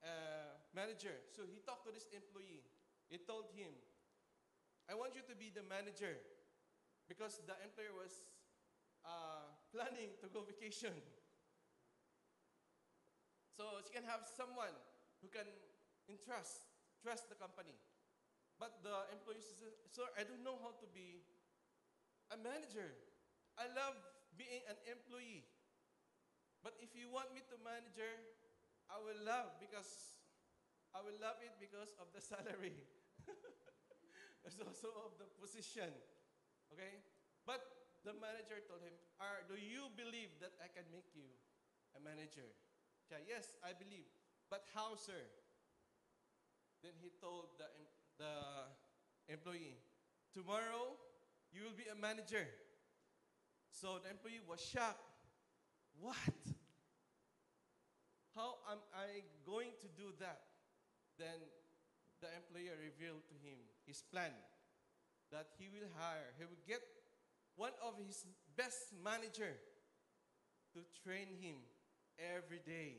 uh, 0.06 0.54
manager. 0.78 1.18
So 1.34 1.42
he 1.50 1.58
talked 1.66 1.90
to 1.90 1.92
this 1.92 2.06
employee. 2.14 2.62
He 3.10 3.18
told 3.18 3.50
him, 3.58 3.74
I 4.86 4.94
want 4.94 5.18
you 5.18 5.26
to 5.26 5.34
be 5.34 5.50
the 5.50 5.66
manager 5.66 6.22
because 7.10 7.42
the 7.50 7.58
employer 7.66 7.98
was 7.98 8.30
uh, 9.02 9.50
planning 9.74 10.14
to 10.22 10.30
go 10.30 10.46
vacation. 10.46 10.94
So 13.58 13.82
she 13.82 13.90
can 13.90 14.06
have 14.06 14.22
someone 14.30 14.78
who 15.26 15.34
can 15.34 15.50
entrust, 16.06 16.70
trust 17.02 17.26
the 17.34 17.38
company. 17.42 17.74
But 18.62 18.86
the 18.86 19.10
employee 19.10 19.42
says, 19.42 19.58
Sir, 19.90 20.06
I 20.14 20.24
don't 20.30 20.46
know 20.46 20.62
how 20.62 20.78
to 20.78 20.88
be 20.94 21.26
a 22.32 22.38
manager. 22.38 22.96
I 23.58 23.68
love 23.74 23.98
being 24.38 24.64
an 24.70 24.78
employee. 24.88 25.46
But 26.64 26.80
if 26.80 26.96
you 26.96 27.12
want 27.12 27.36
me 27.36 27.44
to 27.52 27.56
manager, 27.60 28.14
I 28.88 29.02
will 29.04 29.20
love 29.28 29.60
because 29.60 30.24
I 30.96 31.02
will 31.02 31.18
love 31.20 31.42
it 31.44 31.52
because 31.60 31.92
of 32.00 32.08
the 32.16 32.22
salary. 32.34 32.78
It's 34.44 34.60
also 34.60 34.92
of 35.08 35.16
the 35.18 35.28
position. 35.40 35.90
Okay? 36.72 37.00
But 37.48 37.64
the 38.04 38.12
manager 38.12 38.60
told 38.68 38.84
him, 38.84 38.96
Are, 39.20 39.44
Do 39.48 39.56
you 39.56 39.88
believe 39.96 40.36
that 40.44 40.56
I 40.60 40.68
can 40.68 40.84
make 40.92 41.08
you 41.16 41.28
a 41.96 42.00
manager? 42.04 42.48
Yeah, 43.08 43.24
yes, 43.24 43.56
I 43.64 43.72
believe. 43.72 44.08
But 44.52 44.68
how, 44.76 45.00
sir? 45.00 45.24
Then 46.84 46.96
he 47.00 47.16
told 47.24 47.56
the, 47.56 47.72
the 48.20 48.36
employee, 49.32 49.80
Tomorrow, 50.36 51.00
you 51.54 51.64
will 51.64 51.78
be 51.78 51.86
a 51.92 51.96
manager. 51.96 52.48
So 53.70 54.02
the 54.04 54.10
employee 54.10 54.42
was 54.48 54.60
shocked. 54.60 55.02
What? 56.02 56.18
How 58.36 58.58
am 58.72 58.82
I 58.98 59.22
going 59.46 59.78
to 59.82 59.88
do 59.94 60.10
that? 60.20 60.42
Then 61.18 61.38
the 62.22 62.28
employer 62.34 62.74
revealed 62.82 63.22
to 63.30 63.36
him 63.46 63.62
his 63.86 64.02
plan 64.02 64.34
that 65.32 65.48
he 65.58 65.70
will 65.70 65.90
hire, 65.98 66.34
he 66.38 66.46
will 66.46 66.62
get 66.68 66.82
one 67.56 67.74
of 67.86 67.94
his 68.06 68.26
best 68.56 68.94
manager 69.04 69.54
to 70.74 70.80
train 71.04 71.28
him 71.42 71.58
every 72.18 72.62
day. 72.66 72.98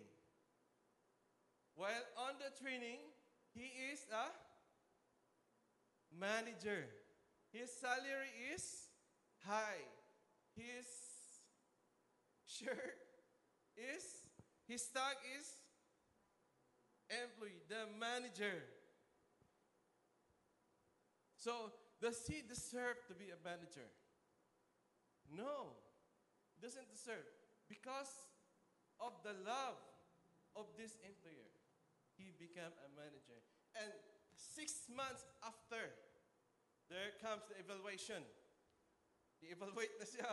While 1.74 2.06
on 2.28 2.34
the 2.38 2.50
training, 2.62 2.98
he 3.54 3.70
is 3.90 4.06
a 4.10 4.30
manager. 6.18 6.86
His 7.54 7.70
salary 7.70 8.34
is 8.52 8.90
high. 9.46 9.86
His 10.56 10.90
shirt 12.50 12.98
is, 13.78 14.02
his 14.66 14.82
tag 14.90 15.14
is 15.38 15.46
employee, 17.06 17.62
the 17.70 17.86
manager. 17.94 18.58
So, 21.38 21.70
does 22.02 22.26
he 22.26 22.42
deserve 22.42 22.98
to 23.06 23.14
be 23.14 23.30
a 23.30 23.38
manager? 23.46 23.86
No, 25.30 25.78
doesn't 26.60 26.90
deserve. 26.90 27.22
Because 27.68 28.10
of 28.98 29.14
the 29.22 29.38
love 29.46 29.78
of 30.58 30.66
this 30.74 30.98
employer, 31.06 31.54
he 32.18 32.34
became 32.34 32.74
a 32.82 32.88
manager. 32.98 33.38
And 33.78 33.94
six 34.34 34.90
months 34.90 35.22
after, 35.46 35.94
there 36.90 37.16
comes 37.20 37.42
the 37.48 37.56
evaluation. 37.60 38.22
I-evaluate 39.42 39.92
na 40.00 40.06
siya. 40.12 40.32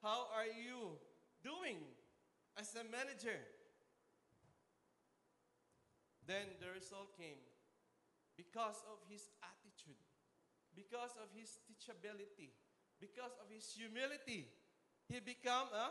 How 0.00 0.28
are 0.32 0.48
you 0.48 0.96
doing 1.44 1.80
as 2.56 2.72
a 2.76 2.84
manager? 2.88 3.40
Then 6.24 6.46
the 6.60 6.70
result 6.72 7.16
came 7.16 7.40
because 8.36 8.80
of 8.88 9.02
his 9.08 9.28
attitude, 9.44 10.00
because 10.72 11.12
of 11.20 11.28
his 11.36 11.58
teachability, 11.68 12.54
because 13.00 13.32
of 13.40 13.48
his 13.52 13.66
humility. 13.72 14.48
He 15.08 15.18
became 15.18 15.68
a 15.74 15.90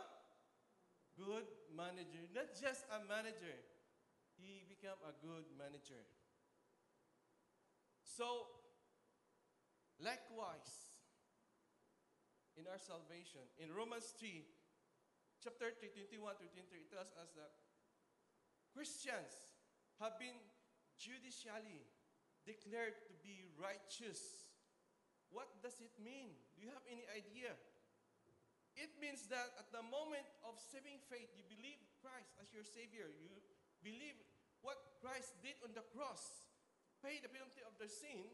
good 1.17 1.43
manager. 1.75 2.23
Not 2.31 2.55
just 2.55 2.87
a 2.87 3.03
manager, 3.03 3.57
he 4.39 4.63
became 4.69 4.95
a 5.03 5.13
good 5.19 5.43
manager. 5.59 5.99
So, 8.01 8.58
likewise, 9.99 10.95
in 12.55 12.67
our 12.67 12.79
salvation, 12.79 13.43
in 13.59 13.71
Romans 13.71 14.11
3, 14.19 14.43
chapter 15.39 15.71
3, 15.71 15.95
21 16.11 16.39
to 16.43 16.47
23, 16.51 16.83
it 16.83 16.91
tells 16.91 17.11
us 17.15 17.31
that 17.39 17.51
Christians 18.75 19.31
have 19.99 20.19
been 20.19 20.35
judicially 20.99 21.87
declared 22.43 22.99
to 23.07 23.13
be 23.23 23.47
righteous. 23.55 24.47
What 25.31 25.47
does 25.63 25.79
it 25.79 25.95
mean? 25.99 26.35
Do 26.55 26.67
you 26.67 26.71
have 26.75 26.83
any 26.89 27.07
idea? 27.15 27.55
It 28.79 28.95
means 28.99 29.27
that 29.27 29.55
at 29.59 29.71
the 29.75 29.83
moment 29.83 30.23
of 30.47 30.55
saving 30.59 31.03
faith, 31.11 31.31
you 31.35 31.43
believe 31.47 31.79
Christ 31.99 32.31
as 32.39 32.51
your 32.55 32.63
Savior. 32.63 33.11
You 33.11 33.31
believe 33.83 34.15
what 34.63 34.79
Christ 34.99 35.39
did 35.43 35.55
on 35.63 35.71
the 35.75 35.83
cross, 35.95 36.51
pay 36.99 37.19
the 37.23 37.31
penalty 37.31 37.63
of 37.63 37.75
the 37.79 37.87
sin. 37.87 38.27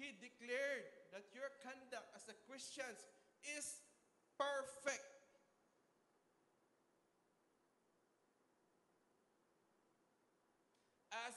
He 0.00 0.16
declared 0.16 0.88
that 1.12 1.28
your 1.36 1.52
conduct 1.60 2.08
as 2.16 2.24
a 2.32 2.36
Christian 2.48 2.88
is 3.44 3.84
perfect. 4.40 5.04
As 11.12 11.36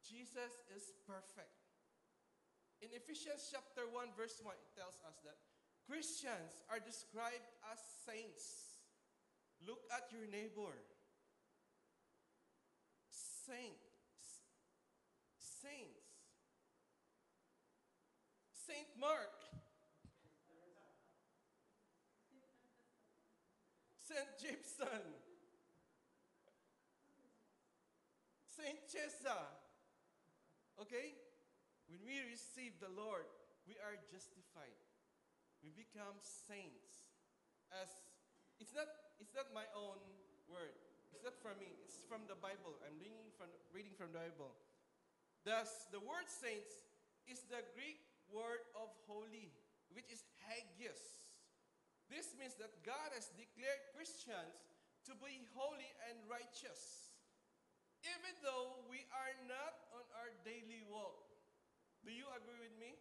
Jesus 0.00 0.56
is 0.72 0.96
perfect. 1.04 1.52
In 2.80 2.88
Ephesians 2.96 3.52
chapter 3.52 3.84
1, 3.92 4.16
verse 4.16 4.40
1, 4.40 4.56
it 4.56 4.72
tells 4.72 4.96
us 5.04 5.20
that 5.28 5.36
Christians 5.84 6.64
are 6.72 6.80
described 6.80 7.44
as 7.68 7.76
saints. 8.08 8.80
Look 9.60 9.84
at 9.92 10.08
your 10.08 10.24
neighbor. 10.32 10.72
Saints. 13.12 14.48
Saints. 15.36 15.99
Saint 18.70 18.86
Mark. 19.02 19.34
Saint 23.98 24.30
Gibson. 24.38 25.02
Saint 28.46 28.78
Chesa. 28.86 29.58
Okay? 30.78 31.18
When 31.90 31.98
we 32.06 32.22
receive 32.30 32.78
the 32.78 32.94
Lord, 32.94 33.26
we 33.66 33.74
are 33.82 33.98
justified. 34.06 34.78
We 35.66 35.74
become 35.74 36.14
saints. 36.22 37.10
As 37.74 37.90
it's 38.62 38.70
not 38.70 38.86
it's 39.18 39.34
not 39.34 39.50
my 39.50 39.66
own 39.74 39.98
word. 40.46 40.78
It's 41.10 41.26
not 41.26 41.34
from 41.42 41.58
me. 41.58 41.74
It's 41.82 42.06
from 42.06 42.22
the 42.30 42.38
Bible. 42.38 42.78
I'm 42.86 42.94
reading 43.02 43.34
from 43.34 43.50
reading 43.74 43.98
from 43.98 44.14
the 44.14 44.22
Bible. 44.30 44.54
Thus, 45.42 45.90
the 45.90 45.98
word 45.98 46.30
saints 46.30 46.86
is 47.26 47.42
the 47.50 47.66
Greek 47.74 48.09
word 48.30 48.62
of 48.78 48.90
holy, 49.06 49.50
which 49.94 50.08
is 50.10 50.26
hagios. 50.46 51.30
This 52.10 52.34
means 52.34 52.58
that 52.58 52.74
God 52.82 53.14
has 53.14 53.30
declared 53.38 53.78
Christians 53.94 54.58
to 55.06 55.14
be 55.22 55.46
holy 55.54 55.90
and 56.10 56.18
righteous, 56.26 57.14
even 58.02 58.34
though 58.42 58.82
we 58.90 59.06
are 59.14 59.34
not 59.46 59.74
on 59.94 60.04
our 60.18 60.30
daily 60.42 60.82
walk. 60.90 61.30
Do 62.02 62.10
you 62.10 62.26
agree 62.34 62.58
with 62.58 62.74
me? 62.80 62.98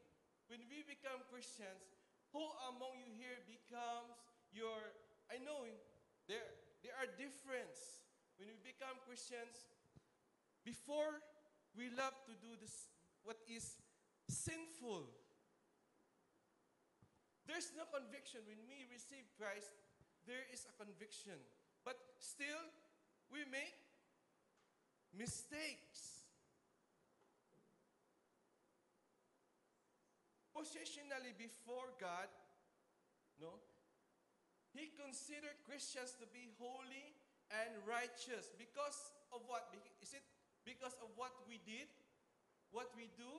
When 0.52 0.62
we 0.70 0.86
become 0.86 1.22
Christians, 1.30 2.00
who 2.34 2.46
among 2.70 3.02
you 3.02 3.10
here 3.18 3.38
becomes 3.50 4.13
your 4.54 4.78
I 5.30 5.38
know 5.42 5.65
there 6.26 6.46
there 6.82 6.94
are 6.98 7.10
difference 7.18 8.06
when 8.38 8.50
we 8.50 8.58
become 8.62 8.98
Christians 9.06 9.70
before 10.65 11.22
we 11.78 11.89
love 11.94 12.13
to 12.26 12.34
do 12.38 12.54
this 12.58 12.89
what 13.26 13.38
is 13.50 13.78
sinful 14.30 15.10
there's 17.50 17.74
no 17.74 17.84
conviction 17.89 18.46
when 18.46 18.62
we 18.70 18.86
receive 18.94 19.26
Christ 19.36 19.74
there 20.30 20.46
is 20.54 20.70
a 20.70 20.74
conviction 20.78 21.36
but 21.84 21.98
still 22.22 22.62
we 23.34 23.42
make 23.50 23.74
mistakes 25.18 26.20
positionally 30.60 31.32
before 31.39 31.88
God, 32.04 32.28
no, 33.39 33.56
He 34.76 34.92
considered 35.00 35.56
Christians 35.63 36.20
to 36.20 36.28
be 36.28 36.52
holy 36.60 37.15
and 37.48 37.72
righteous 37.88 38.52
because 38.60 39.15
of 39.32 39.42
what? 39.48 39.72
Is 40.04 40.12
it 40.12 40.22
because 40.68 41.00
of 41.00 41.10
what 41.15 41.32
we 41.48 41.63
did, 41.63 41.88
what 42.76 42.92
we 43.00 43.08
do? 43.15 43.32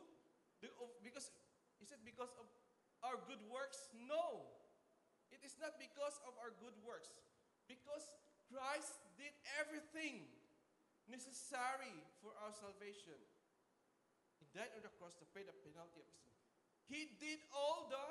Because 0.61 1.33
is 1.81 1.91
it 1.91 2.01
because 2.05 2.33
of 2.37 2.47
our 3.01 3.17
good 3.25 3.41
works? 3.49 3.89
No, 3.97 4.45
it 5.33 5.41
is 5.41 5.57
not 5.57 5.81
because 5.81 6.21
of 6.29 6.37
our 6.45 6.53
good 6.61 6.77
works. 6.85 7.09
Because 7.65 8.05
Christ 8.53 9.01
did 9.17 9.33
everything 9.57 10.29
necessary 11.09 11.97
for 12.21 12.37
our 12.45 12.53
salvation. 12.53 13.17
He 14.39 14.47
died 14.53 14.71
on 14.77 14.85
the 14.85 14.93
cross 15.01 15.17
to 15.23 15.27
pay 15.33 15.47
the 15.47 15.57
penalty 15.65 16.05
of 16.05 16.11
sin. 16.13 16.35
He 16.91 17.09
did 17.17 17.41
all 17.55 17.89
the 17.89 18.07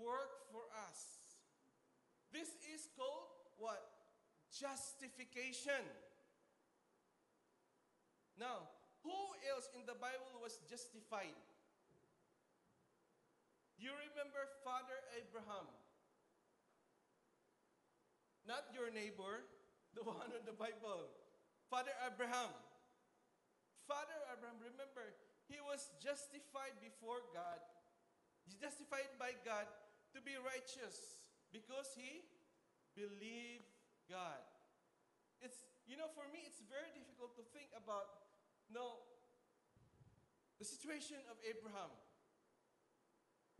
work 0.00 0.48
for 0.54 0.64
us. 0.88 1.36
This 2.32 2.48
is 2.72 2.88
called 2.96 3.28
what? 3.58 3.82
Justification. 4.48 5.84
Now, 8.38 8.70
who 9.04 9.18
else 9.52 9.68
in 9.76 9.84
the 9.84 9.98
Bible 9.98 10.40
was 10.40 10.56
justified? 10.70 11.36
You 13.82 13.90
remember 13.90 14.46
Father 14.62 14.94
Abraham? 15.18 15.66
Not 18.46 18.70
your 18.70 18.94
neighbor, 18.94 19.42
the 19.98 20.06
one 20.06 20.30
in 20.30 20.46
the 20.46 20.54
Bible. 20.54 21.10
Father 21.66 21.94
Abraham. 22.06 22.54
Father 23.90 24.14
Abraham, 24.30 24.62
remember, 24.62 25.10
he 25.50 25.58
was 25.58 25.90
justified 25.98 26.78
before 26.78 27.26
God 27.34 27.58
He's 28.46 28.58
justified 28.58 29.10
by 29.18 29.38
God 29.46 29.66
to 30.14 30.18
be 30.20 30.34
righteous 30.42 31.30
because 31.54 31.94
he 31.94 32.26
believed 32.98 33.70
God. 34.10 34.42
It's 35.40 35.62
you 35.86 35.96
know 35.96 36.10
for 36.14 36.26
me 36.30 36.42
it's 36.46 36.62
very 36.66 36.90
difficult 36.94 37.34
to 37.38 37.44
think 37.54 37.70
about 37.74 38.30
no 38.70 39.02
the 40.58 40.66
situation 40.66 41.18
of 41.30 41.38
Abraham. 41.42 41.90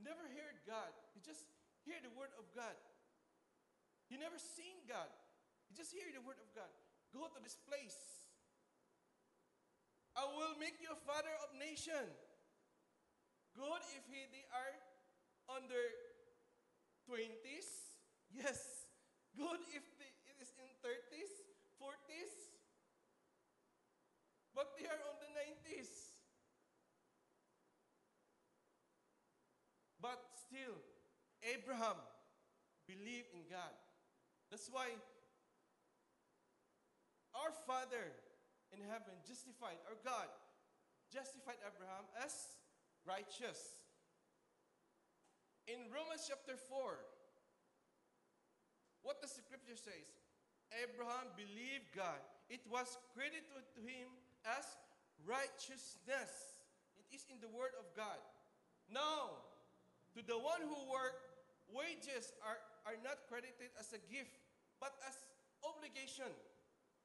Never 0.03 0.27
heard 0.35 0.59
God. 0.67 0.91
He 1.15 1.23
just 1.23 1.47
hear 1.87 1.99
the 2.03 2.11
word 2.19 2.35
of 2.35 2.51
God. 2.51 2.75
He 4.11 4.19
never 4.19 4.37
seen 4.37 4.83
God. 4.91 5.09
He 5.71 5.79
just 5.79 5.95
hear 5.95 6.11
the 6.11 6.21
word 6.21 6.43
of 6.43 6.51
God. 6.53 6.69
Go 7.15 7.31
to 7.31 7.39
this 7.39 7.57
place. 7.65 8.27
I 10.19 10.27
will 10.29 10.59
make 10.61 10.83
you 10.83 10.93
a 10.93 11.01
father 11.09 11.33
of 11.47 11.55
nation. 11.57 12.05
Good 13.57 13.83
if 13.97 14.05
he, 14.11 14.27
they 14.29 14.45
are 14.53 14.75
under 15.49 15.81
20s. 17.09 17.95
Yes. 18.33 18.89
Good 19.37 19.61
if 19.73 19.85
they, 19.97 20.13
it 20.29 20.37
is 20.41 20.53
in 20.61 20.69
30s, 20.85 21.33
40s. 21.81 22.35
But 24.53 24.77
they 24.77 24.85
are 24.85 25.01
on 25.09 25.17
the 25.21 25.31
90s. 25.33 26.13
But 30.01 30.21
still, 30.53 30.77
Abraham 31.49 31.97
believed 32.85 33.33
in 33.33 33.49
God. 33.49 33.73
That's 34.53 34.69
why 34.69 34.93
our 37.33 37.57
Father 37.65 38.13
in 38.77 38.85
heaven 38.85 39.17
justified, 39.25 39.81
our 39.89 39.97
God 40.05 40.29
justified 41.09 41.57
Abraham 41.65 42.05
as 42.21 42.37
righteous. 43.09 43.81
In 45.65 45.89
Romans 45.89 46.29
chapter 46.29 46.61
4, 46.61 47.01
what 49.01 49.25
does 49.25 49.33
the 49.33 49.41
scripture 49.41 49.81
says? 49.81 50.05
Abraham 50.85 51.33
believed 51.33 51.97
God. 51.97 52.21
It 52.53 52.61
was 52.69 53.01
credited 53.17 53.65
to 53.73 53.81
him 53.81 54.13
as 54.45 54.69
righteousness. 55.25 56.61
It 57.01 57.09
is 57.09 57.25
in 57.33 57.41
the 57.41 57.49
word 57.49 57.73
of 57.81 57.89
God. 57.97 58.21
Now, 58.93 59.52
to 60.15 60.21
the 60.25 60.37
one 60.37 60.61
who 60.61 60.77
work, 60.93 61.17
wages 61.73 62.33
are, 62.45 62.61
are 62.85 62.99
not 63.01 63.25
credited 63.29 63.73
as 63.81 63.93
a 63.97 64.01
gift, 64.13 64.37
but 64.81 64.93
as 65.09 65.17
obligation. 65.65 66.29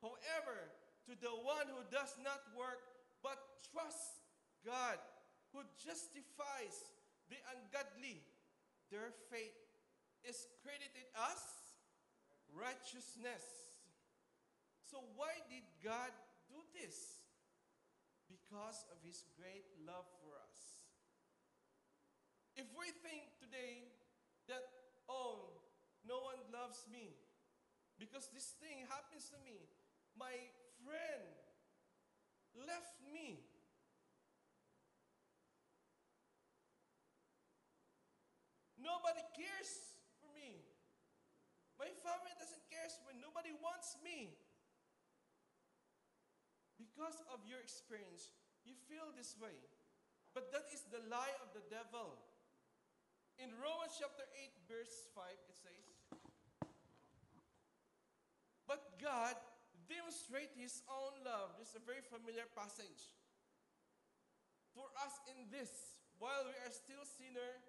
However, 0.04 0.72
to 1.08 1.14
the 1.18 1.32
one 1.32 1.72
who 1.72 1.84
does 1.88 2.20
not 2.20 2.44
work, 2.54 2.84
but 3.24 3.40
trusts 3.72 4.20
God, 4.66 5.00
who 5.56 5.64
justifies 5.80 6.92
the 7.32 7.40
ungodly, 7.56 8.20
their 8.92 9.16
faith 9.32 9.56
is 10.28 10.48
credited 10.64 11.08
as 11.16 11.40
righteousness. 12.52 13.72
So, 14.88 15.04
why 15.16 15.36
did 15.52 15.64
God 15.84 16.12
do 16.48 16.60
this? 16.76 17.24
Because 18.28 18.84
of 18.92 19.00
His 19.04 19.24
great 19.40 19.68
love 19.88 20.08
for 20.24 20.36
us. 20.36 20.47
If 22.58 22.66
we 22.74 22.90
think 23.06 23.38
today 23.38 23.86
that, 24.50 24.66
oh, 25.06 25.62
no 26.02 26.26
one 26.26 26.42
loves 26.50 26.90
me 26.90 27.14
because 28.02 28.34
this 28.34 28.58
thing 28.58 28.82
happens 28.90 29.30
to 29.30 29.38
me, 29.46 29.70
my 30.18 30.34
friend 30.82 31.22
left 32.66 32.98
me. 33.14 33.46
Nobody 38.82 39.22
cares 39.38 40.02
for 40.18 40.34
me. 40.34 40.66
My 41.78 41.94
family 42.02 42.34
doesn't 42.42 42.66
care 42.74 42.90
when 43.06 43.22
nobody 43.22 43.54
wants 43.62 44.02
me. 44.02 44.34
Because 46.82 47.22
of 47.30 47.46
your 47.46 47.62
experience, 47.62 48.34
you 48.66 48.74
feel 48.90 49.14
this 49.14 49.38
way. 49.38 49.54
But 50.34 50.54
that 50.54 50.70
is 50.74 50.86
the 50.90 51.02
lie 51.10 51.36
of 51.42 51.54
the 51.54 51.66
devil. 51.70 52.18
In 53.38 53.54
Romans 53.62 53.94
chapter 53.94 54.26
8, 54.34 54.50
verse 54.66 55.06
5, 55.14 55.24
it 55.30 55.58
says, 55.62 55.86
But 58.66 58.98
God 58.98 59.38
demonstrate 59.86 60.52
his 60.58 60.82
own 60.90 61.22
love. 61.22 61.54
This 61.62 61.72
is 61.72 61.80
a 61.80 61.86
very 61.86 62.02
familiar 62.02 62.50
passage. 62.58 63.14
For 64.74 64.90
us 65.06 65.22
in 65.30 65.48
this, 65.54 65.70
while 66.18 66.50
we 66.50 66.58
are 66.66 66.74
still 66.74 67.06
sinner, 67.06 67.62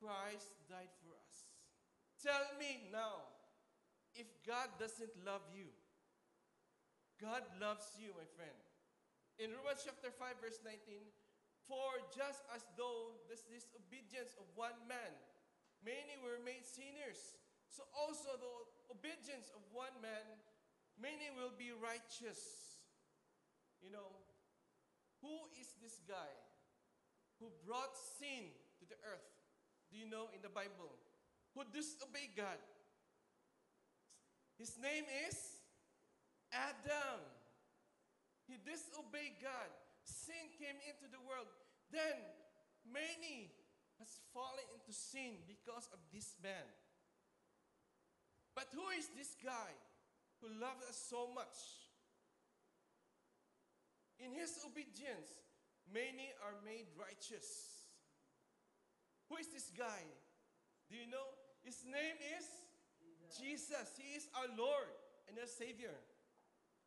Christ 0.00 0.56
died 0.66 0.90
for 1.04 1.12
us. 1.14 1.52
Tell 2.18 2.56
me 2.56 2.88
now, 2.88 3.28
if 4.16 4.26
God 4.48 4.72
doesn't 4.80 5.12
love 5.24 5.44
you, 5.52 5.68
God 7.20 7.44
loves 7.60 7.94
you, 8.00 8.16
my 8.16 8.26
friend. 8.34 8.58
In 9.38 9.54
Romans 9.54 9.84
chapter 9.84 10.10
5, 10.10 10.42
verse 10.42 10.58
19, 10.64 11.04
for 11.68 11.98
just 12.10 12.42
as 12.54 12.64
though 12.76 13.16
this 13.30 13.46
disobedience 13.46 14.34
of 14.38 14.46
one 14.54 14.76
man, 14.88 15.12
many 15.84 16.18
were 16.22 16.42
made 16.42 16.66
sinners, 16.66 17.38
so 17.72 17.86
also 17.96 18.36
the 18.36 18.52
obedience 18.92 19.48
of 19.56 19.62
one 19.72 19.94
man, 20.04 20.26
many 21.00 21.32
will 21.32 21.54
be 21.56 21.72
righteous. 21.72 22.38
You 23.80 23.90
know, 23.90 24.12
who 25.24 25.34
is 25.58 25.72
this 25.80 25.98
guy 26.06 26.32
who 27.40 27.48
brought 27.66 27.96
sin 27.96 28.52
to 28.78 28.84
the 28.86 28.98
earth? 29.08 29.32
Do 29.90 29.98
you 29.98 30.06
know 30.06 30.28
in 30.36 30.42
the 30.42 30.52
Bible? 30.52 30.94
Who 31.54 31.64
disobeyed 31.72 32.36
God? 32.36 32.60
His 34.58 34.78
name 34.78 35.04
is 35.28 35.36
Adam. 36.52 37.18
He 38.46 38.60
disobeyed 38.62 39.40
God. 39.40 39.72
Sin 40.04 40.50
came 40.58 40.78
into 40.88 41.06
the 41.10 41.22
world. 41.22 41.48
Then 41.90 42.18
many 42.86 43.52
has 43.98 44.18
fallen 44.34 44.66
into 44.74 44.90
sin 44.90 45.38
because 45.46 45.86
of 45.92 46.00
this 46.10 46.34
man. 46.42 46.66
But 48.54 48.68
who 48.74 48.90
is 48.92 49.08
this 49.16 49.36
guy 49.38 49.72
who 50.40 50.50
loves 50.60 50.82
us 50.88 50.98
so 50.98 51.30
much? 51.32 51.56
In 54.20 54.30
his 54.34 54.58
obedience, 54.66 55.30
many 55.90 56.30
are 56.44 56.54
made 56.62 56.86
righteous. 56.94 57.82
Who 59.28 59.38
is 59.40 59.48
this 59.48 59.72
guy? 59.72 60.04
Do 60.90 60.94
you 60.94 61.08
know? 61.08 61.24
His 61.64 61.86
name 61.86 62.18
is 62.36 62.46
Jesus. 63.38 63.96
He 63.96 64.18
is 64.18 64.28
our 64.36 64.50
Lord 64.58 64.90
and 65.30 65.38
our 65.38 65.48
Savior. 65.48 65.94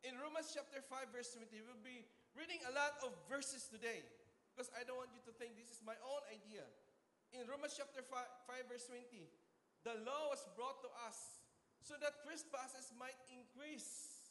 In 0.04 0.14
Romans 0.22 0.52
chapter 0.54 0.78
5, 0.78 1.10
verse 1.10 1.34
20, 1.34 1.50
we'll 1.66 1.82
be 1.82 2.06
reading 2.36 2.60
a 2.68 2.72
lot 2.76 3.00
of 3.00 3.16
verses 3.26 3.64
today 3.72 4.04
because 4.52 4.68
I 4.76 4.84
don't 4.84 5.00
want 5.00 5.12
you 5.16 5.24
to 5.24 5.32
think 5.40 5.56
this 5.56 5.72
is 5.72 5.80
my 5.84 5.96
own 6.04 6.22
idea. 6.28 6.64
In 7.32 7.48
Romans 7.48 7.74
chapter 7.76 8.04
5, 8.04 8.12
5 8.12 8.72
verse 8.72 8.86
20, 8.88 9.04
the 9.84 9.96
law 10.04 10.32
was 10.32 10.44
brought 10.56 10.80
to 10.84 10.90
us 11.08 11.40
so 11.80 11.96
that 12.00 12.20
trespasses 12.24 12.92
might 12.96 13.16
increase. 13.32 14.28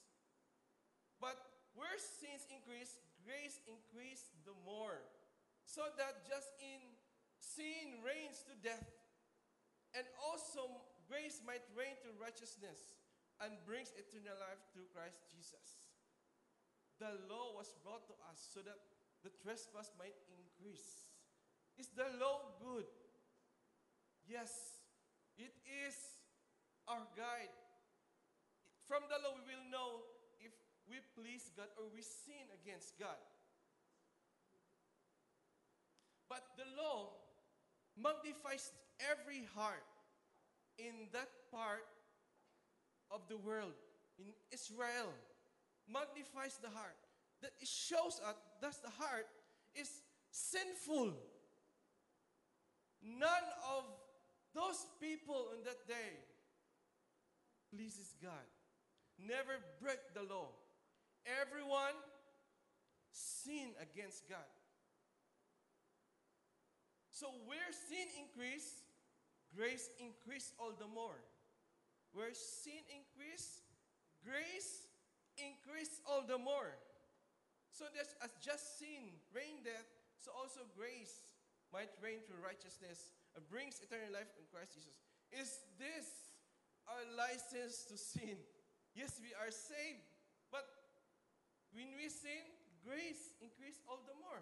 But 1.17 1.37
where 1.73 1.97
sins 1.97 2.45
increase, 2.53 2.97
grace 3.25 3.57
increased 3.65 4.31
the 4.45 4.55
more. 4.63 5.01
So 5.65 5.81
that 5.97 6.29
just 6.29 6.53
in 6.61 6.81
sin 7.41 8.05
reigns 8.05 8.45
to 8.47 8.53
death, 8.61 8.85
and 9.97 10.05
also 10.21 10.69
grace 11.09 11.41
might 11.45 11.63
reign 11.73 11.97
to 12.05 12.09
righteousness 12.21 13.01
and 13.41 13.55
brings 13.65 13.91
eternal 13.97 14.37
life 14.39 14.61
through 14.71 14.87
Christ 14.93 15.25
Jesus. 15.33 15.84
The 16.99 17.11
law 17.27 17.55
was 17.57 17.75
brought 17.83 18.07
to 18.07 18.15
us 18.31 18.39
so 18.53 18.61
that 18.61 18.79
the 19.23 19.31
trespass 19.43 19.91
might 19.99 20.15
increase. 20.31 21.11
Is 21.77 21.89
the 21.91 22.07
law 22.21 22.55
good? 22.63 22.87
Yes, 24.27 24.79
it 25.37 25.51
is 25.67 25.95
our 26.87 27.03
guide. 27.17 27.51
From 28.87 29.03
the 29.09 29.19
law, 29.19 29.35
we 29.35 29.43
will 29.43 29.67
know 29.69 30.05
if 30.39 30.53
we 30.87 31.01
please 31.19 31.51
God 31.57 31.67
or 31.77 31.89
we 31.93 32.01
sin 32.01 32.47
against 32.61 32.97
God. 32.97 33.19
But 36.29 36.43
the 36.55 36.65
law 36.77 37.11
magnifies 37.97 38.71
every 39.11 39.47
heart 39.55 39.83
in 40.77 41.09
that 41.13 41.29
part 41.51 41.85
of 43.11 43.21
the 43.27 43.37
world, 43.37 43.73
in 44.19 44.31
Israel, 44.51 45.11
magnifies 45.91 46.57
the 46.61 46.69
heart. 46.69 46.97
That 47.41 47.51
it 47.59 47.67
shows 47.67 48.21
us 48.25 48.35
that 48.61 48.75
the 48.83 48.89
heart 48.89 49.27
is 49.75 49.89
sinful. 50.31 51.13
None 53.03 53.47
of 53.77 53.83
those 54.53 54.87
people 54.99 55.51
in 55.53 55.63
that 55.65 55.87
day 55.87 56.17
pleases 57.73 58.15
God. 58.21 58.47
Never 59.19 59.59
break 59.81 59.99
the 60.13 60.23
law. 60.23 60.49
Everyone 61.41 61.95
sin 63.11 63.71
against 63.81 64.27
God. 64.29 64.51
So 67.11 67.27
where 67.45 67.71
sin 67.71 68.07
increase, 68.19 68.83
grace 69.55 69.89
increase 69.99 70.51
all 70.59 70.73
the 70.77 70.87
more. 70.87 71.19
Where 72.11 72.33
sin 72.33 72.83
increase, 72.91 73.61
grace 74.23 74.84
increase 75.37 75.99
all 76.07 76.23
the 76.23 76.37
more. 76.37 76.77
So 77.75 77.85
there's 77.91 78.15
as 78.23 78.31
just 78.39 78.79
sin 78.79 79.19
reign 79.35 79.63
death, 79.67 79.87
so 80.15 80.31
also 80.31 80.63
grace 80.71 81.27
might 81.75 81.91
reign 81.99 82.23
through 82.23 82.39
righteousness 82.39 83.11
and 83.35 83.43
brings 83.51 83.83
eternal 83.83 84.15
life 84.15 84.31
in 84.39 84.47
Christ 84.47 84.79
Jesus. 84.79 84.95
Is 85.35 85.67
this 85.75 86.07
our 86.87 87.03
license 87.19 87.83
to 87.91 87.99
sin? 87.99 88.39
Yes, 88.95 89.19
we 89.19 89.35
are 89.35 89.51
saved, 89.51 90.07
but 90.47 90.63
when 91.75 91.91
we 91.99 92.07
sin, 92.07 92.47
grace 92.79 93.35
increase 93.43 93.83
all 93.91 93.99
the 94.07 94.15
more. 94.23 94.39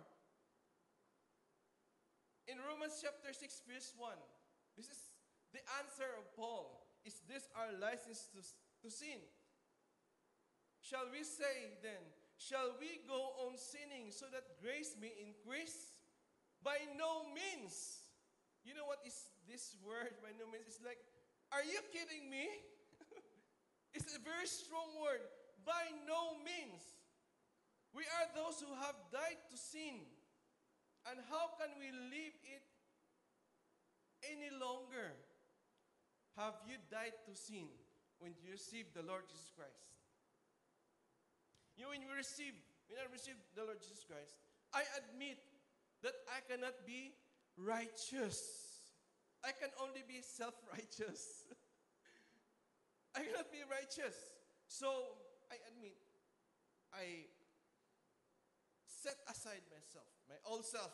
In 2.46 2.62
Romans 2.62 3.02
chapter 3.02 3.34
6, 3.34 3.42
verse 3.66 3.98
1, 3.98 4.14
this 4.78 4.94
is 4.94 5.02
the 5.58 5.64
answer 5.82 6.06
of 6.22 6.30
Paul. 6.38 6.86
Is 7.02 7.18
this 7.26 7.50
our 7.58 7.74
license 7.82 8.30
to, 8.38 8.46
to 8.86 8.90
sin? 8.94 9.18
Shall 10.84 11.08
we 11.16 11.24
say 11.24 11.80
then, 11.80 12.04
shall 12.36 12.76
we 12.76 13.00
go 13.08 13.40
on 13.48 13.56
sinning 13.56 14.12
so 14.12 14.28
that 14.36 14.60
grace 14.60 15.00
may 15.00 15.16
increase? 15.16 15.96
By 16.60 16.76
no 17.00 17.24
means. 17.32 18.04
You 18.68 18.76
know 18.76 18.84
what 18.84 19.00
is 19.08 19.32
this 19.48 19.80
word, 19.80 20.12
by 20.20 20.36
no 20.36 20.44
means? 20.52 20.68
It's 20.68 20.84
like, 20.84 21.00
are 21.56 21.64
you 21.64 21.80
kidding 21.96 22.28
me? 22.28 22.52
it's 23.96 24.12
a 24.12 24.20
very 24.28 24.44
strong 24.44 24.92
word. 25.00 25.24
By 25.64 25.88
no 26.04 26.36
means. 26.44 26.84
We 27.96 28.04
are 28.20 28.28
those 28.36 28.60
who 28.60 28.76
have 28.84 29.00
died 29.08 29.40
to 29.52 29.56
sin. 29.56 30.04
And 31.08 31.24
how 31.32 31.56
can 31.56 31.72
we 31.80 31.96
live 32.12 32.36
it 32.44 32.68
any 34.28 34.52
longer? 34.52 35.16
Have 36.36 36.60
you 36.68 36.76
died 36.92 37.16
to 37.24 37.32
sin 37.40 37.72
when 38.20 38.36
you 38.44 38.52
received 38.52 38.92
the 38.92 39.04
Lord 39.08 39.24
Jesus 39.32 39.48
Christ? 39.56 39.94
You 41.78 41.90
when 41.90 42.02
we 42.06 42.14
receive, 42.14 42.54
when 42.90 43.00
I 43.02 43.08
received 43.12 43.42
the 43.56 43.66
Lord 43.66 43.82
Jesus 43.82 44.06
Christ, 44.06 44.38
I 44.74 44.86
admit 45.02 45.42
that 46.02 46.14
I 46.30 46.42
cannot 46.46 46.86
be 46.86 47.14
righteous. 47.58 48.40
I 49.44 49.52
can 49.52 49.70
only 49.82 50.04
be 50.08 50.22
self 50.22 50.54
righteous. 50.72 51.50
I 53.16 53.22
cannot 53.26 53.52
be 53.52 53.62
righteous. 53.70 54.16
So 54.68 54.90
I 55.52 55.58
admit, 55.70 55.98
I 56.94 57.30
set 58.86 59.18
aside 59.30 59.62
myself, 59.70 60.08
my 60.30 60.38
old 60.46 60.66
self. 60.66 60.92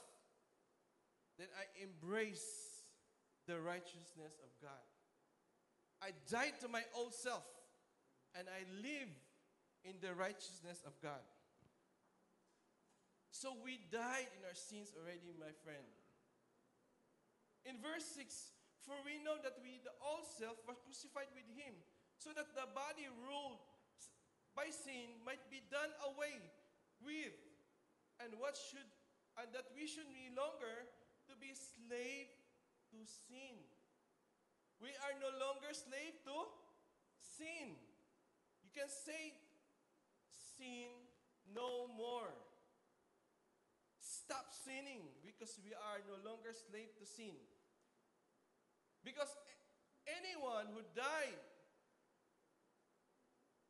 Then 1.37 1.47
I 1.55 1.63
embrace 1.83 2.83
the 3.47 3.59
righteousness 3.59 4.35
of 4.43 4.51
God. 4.61 4.83
I 6.01 6.11
died 6.29 6.59
to 6.61 6.67
my 6.67 6.83
old 6.95 7.13
self 7.13 7.43
and 8.37 8.47
I 8.47 8.63
live 8.81 9.09
in 9.83 9.97
the 10.01 10.13
righteousness 10.13 10.83
of 10.85 10.93
God. 11.01 11.23
So 13.31 13.55
we 13.63 13.79
died 13.87 14.27
in 14.35 14.43
our 14.43 14.57
sins 14.57 14.91
already, 14.97 15.31
my 15.39 15.53
friend. 15.63 15.85
In 17.63 17.79
verse 17.79 18.03
6, 18.19 18.27
for 18.83 18.97
we 19.07 19.21
know 19.23 19.39
that 19.39 19.59
we, 19.63 19.79
the 19.79 19.95
old 20.03 20.27
self, 20.27 20.59
was 20.67 20.75
crucified 20.83 21.31
with 21.31 21.47
him, 21.55 21.71
so 22.19 22.35
that 22.35 22.51
the 22.51 22.67
body 22.75 23.07
ruled 23.23 23.63
by 24.57 24.67
sin 24.73 25.15
might 25.23 25.43
be 25.47 25.63
done 25.71 25.91
away 26.03 26.35
with, 26.99 27.37
and 28.19 28.35
what 28.39 28.59
should 28.59 28.87
and 29.39 29.47
that 29.55 29.71
we 29.71 29.87
should 29.87 30.07
no 30.35 30.51
longer 30.51 30.83
to 31.31 31.33
be 31.39 31.55
slave 31.55 32.27
to 32.91 32.99
sin. 33.07 33.55
We 34.83 34.91
are 35.07 35.15
no 35.23 35.31
longer 35.39 35.71
slave 35.71 36.19
to 36.27 36.37
sin. 37.23 37.79
You 38.63 38.71
can 38.75 38.91
say 38.91 39.31
sin 40.59 40.91
no 41.55 41.87
more. 41.95 42.27
Stop 44.03 44.51
sinning 44.51 45.07
because 45.23 45.55
we 45.63 45.71
are 45.71 46.03
no 46.05 46.19
longer 46.27 46.51
slave 46.51 46.91
to 46.99 47.05
sin. 47.07 47.39
Because 49.01 49.31
anyone 50.03 50.67
who 50.75 50.83
died, 50.91 51.39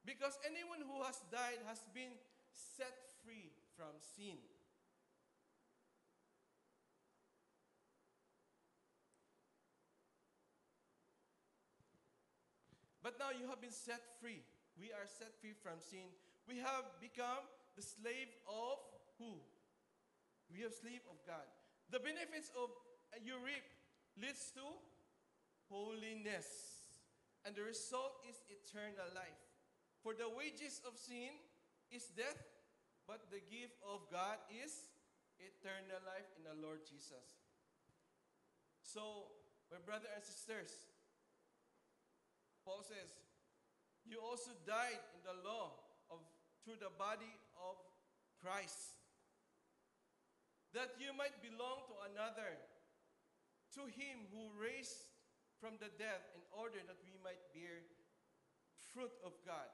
because 0.04 0.42
anyone 0.42 0.82
who 0.82 1.06
has 1.06 1.22
died 1.30 1.62
has 1.70 1.80
been 1.94 2.18
set 2.52 2.98
free 3.22 3.54
from 3.78 3.94
sin. 4.18 4.42
But 13.02 13.16
now 13.18 13.32
you 13.32 13.48
have 13.48 13.62
been 13.62 13.72
set 13.72 14.02
free. 14.20 14.44
We 14.78 14.92
are 14.92 15.08
set 15.08 15.34
free 15.40 15.54
from 15.64 15.80
sin. 15.80 16.12
We 16.50 16.58
have 16.66 16.90
become 16.98 17.46
the 17.78 17.86
slave 17.86 18.34
of 18.50 18.82
who? 19.22 19.38
We 20.50 20.66
are 20.66 20.74
slave 20.74 21.06
of 21.06 21.22
God. 21.30 21.46
The 21.94 22.02
benefits 22.02 22.50
of 22.58 22.74
you 23.22 23.38
reap 23.46 23.62
leads 24.18 24.50
to 24.58 24.66
holiness. 25.70 26.50
And 27.46 27.54
the 27.54 27.62
result 27.62 28.26
is 28.26 28.42
eternal 28.50 29.14
life. 29.14 29.46
For 30.02 30.18
the 30.18 30.26
wages 30.26 30.82
of 30.90 30.98
sin 30.98 31.38
is 31.94 32.10
death, 32.18 32.42
but 33.06 33.30
the 33.30 33.46
gift 33.46 33.78
of 33.86 34.10
God 34.10 34.42
is 34.50 34.90
eternal 35.38 36.02
life 36.02 36.28
in 36.34 36.50
the 36.50 36.58
Lord 36.66 36.82
Jesus. 36.82 37.46
So, 38.82 39.30
my 39.70 39.78
brother 39.86 40.10
and 40.10 40.26
sisters, 40.26 40.74
Paul 42.66 42.82
says, 42.82 43.14
you 44.02 44.18
also 44.18 44.50
died 44.66 44.98
in 45.14 45.22
the 45.22 45.38
law 45.46 45.89
through 46.70 46.86
the 46.86 46.94
body 47.02 47.34
of 47.66 47.82
Christ, 48.46 48.94
that 50.78 50.94
you 51.02 51.10
might 51.18 51.34
belong 51.42 51.82
to 51.90 51.98
another, 52.14 52.62
to 53.74 53.90
him 53.90 54.30
who 54.30 54.54
raised 54.54 55.10
from 55.58 55.82
the 55.82 55.90
dead, 55.98 56.22
in 56.38 56.46
order 56.54 56.78
that 56.86 57.02
we 57.02 57.18
might 57.26 57.42
bear 57.58 57.82
fruit 58.94 59.10
of 59.26 59.34
God. 59.50 59.66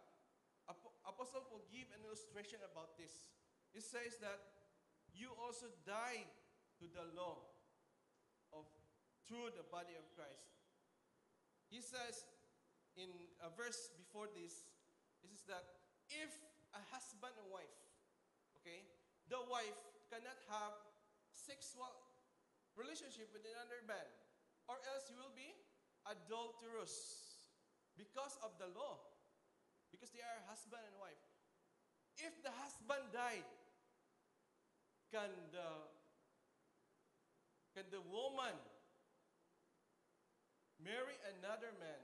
Apostle 1.04 1.44
will 1.52 1.68
give 1.68 1.92
an 1.92 2.00
illustration 2.08 2.64
about 2.64 2.96
this. 2.96 3.12
It 3.76 3.84
says 3.84 4.16
that 4.24 4.40
you 5.12 5.36
also 5.36 5.68
died 5.84 6.32
to 6.80 6.88
the 6.88 7.12
law 7.12 7.44
of 8.56 8.64
through 9.28 9.52
the 9.52 9.68
body 9.68 10.00
of 10.00 10.08
Christ. 10.16 10.48
He 11.68 11.84
says 11.84 12.24
in 12.96 13.12
a 13.44 13.52
verse 13.52 13.92
before 14.00 14.32
this, 14.32 14.72
this 15.20 15.36
is 15.36 15.44
that 15.52 15.76
if 16.08 16.32
a 16.76 16.82
husband 16.92 17.34
and 17.40 17.48
wife, 17.50 17.80
okay, 18.62 18.84
the 19.32 19.40
wife 19.48 19.80
cannot 20.12 20.38
have 20.52 20.76
sexual 21.32 21.90
relationship 22.76 23.32
with 23.32 23.44
another 23.48 23.80
man, 23.88 24.08
or 24.68 24.76
else 24.92 25.08
you 25.08 25.16
will 25.16 25.34
be 25.34 25.50
adulterous 26.06 26.94
because 27.96 28.36
of 28.44 28.52
the 28.60 28.68
law, 28.76 29.00
because 29.90 30.12
they 30.12 30.22
are 30.22 30.40
husband 30.52 30.84
and 30.84 30.96
wife. 31.00 31.24
If 32.20 32.36
the 32.44 32.52
husband 32.52 33.12
died, 33.12 33.48
can 35.12 35.32
the 35.52 35.70
can 37.76 37.88
the 37.92 38.00
woman 38.08 38.56
marry 40.80 41.20
another 41.40 41.76
man 41.76 42.04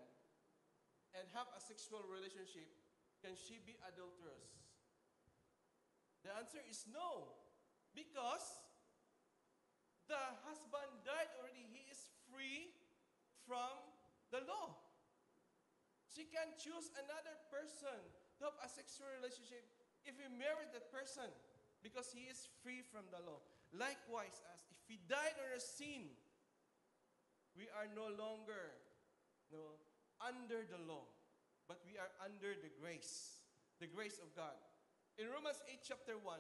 and 1.16 1.24
have 1.32 1.48
a 1.56 1.62
sexual 1.64 2.04
relationship? 2.12 2.68
Can 3.24 3.40
she 3.40 3.60
be 3.64 3.80
adulterous? 3.88 4.61
The 6.24 6.32
answer 6.38 6.62
is 6.70 6.86
no. 6.90 7.34
Because 7.92 8.62
the 10.08 10.22
husband 10.48 10.92
died 11.04 11.32
already, 11.40 11.68
he 11.72 11.84
is 11.92 12.08
free 12.32 12.72
from 13.48 13.76
the 14.32 14.44
law. 14.48 14.76
She 16.12 16.28
can 16.28 16.52
choose 16.60 16.92
another 16.96 17.36
person 17.48 18.00
to 18.40 18.42
have 18.48 18.58
a 18.60 18.68
sexual 18.68 19.08
relationship 19.16 19.64
if 20.04 20.20
he 20.20 20.28
married 20.28 20.72
that 20.76 20.92
person 20.92 21.28
because 21.80 22.12
he 22.12 22.28
is 22.28 22.52
free 22.60 22.84
from 22.84 23.08
the 23.12 23.24
law. 23.24 23.40
Likewise, 23.72 24.44
as 24.52 24.60
if 24.68 24.80
we 24.92 25.00
died 25.08 25.36
on 25.40 25.56
a 25.56 25.62
sin, 25.62 26.12
we 27.56 27.72
are 27.76 27.88
no 27.96 28.12
longer 28.20 28.76
no, 29.52 29.80
under 30.20 30.64
the 30.68 30.80
law, 30.88 31.08
but 31.68 31.80
we 31.88 31.96
are 31.96 32.12
under 32.24 32.56
the 32.60 32.72
grace, 32.80 33.44
the 33.80 33.88
grace 33.88 34.20
of 34.20 34.32
God. 34.36 34.56
In 35.22 35.30
Romans 35.30 35.62
8, 35.70 35.86
chapter 35.86 36.18
1, 36.18 36.34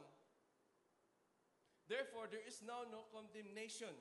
therefore 1.86 2.26
there 2.26 2.42
is 2.50 2.66
now 2.66 2.82
no 2.90 3.06
condemnation 3.14 3.94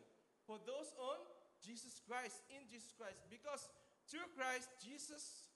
for 0.49 0.57
those 0.65 0.89
on 0.97 1.21
Jesus 1.61 2.01
Christ, 2.09 2.41
in 2.49 2.65
Jesus 2.65 2.97
Christ, 2.97 3.21
because 3.29 3.69
through 4.09 4.25
Christ 4.33 4.73
Jesus, 4.81 5.53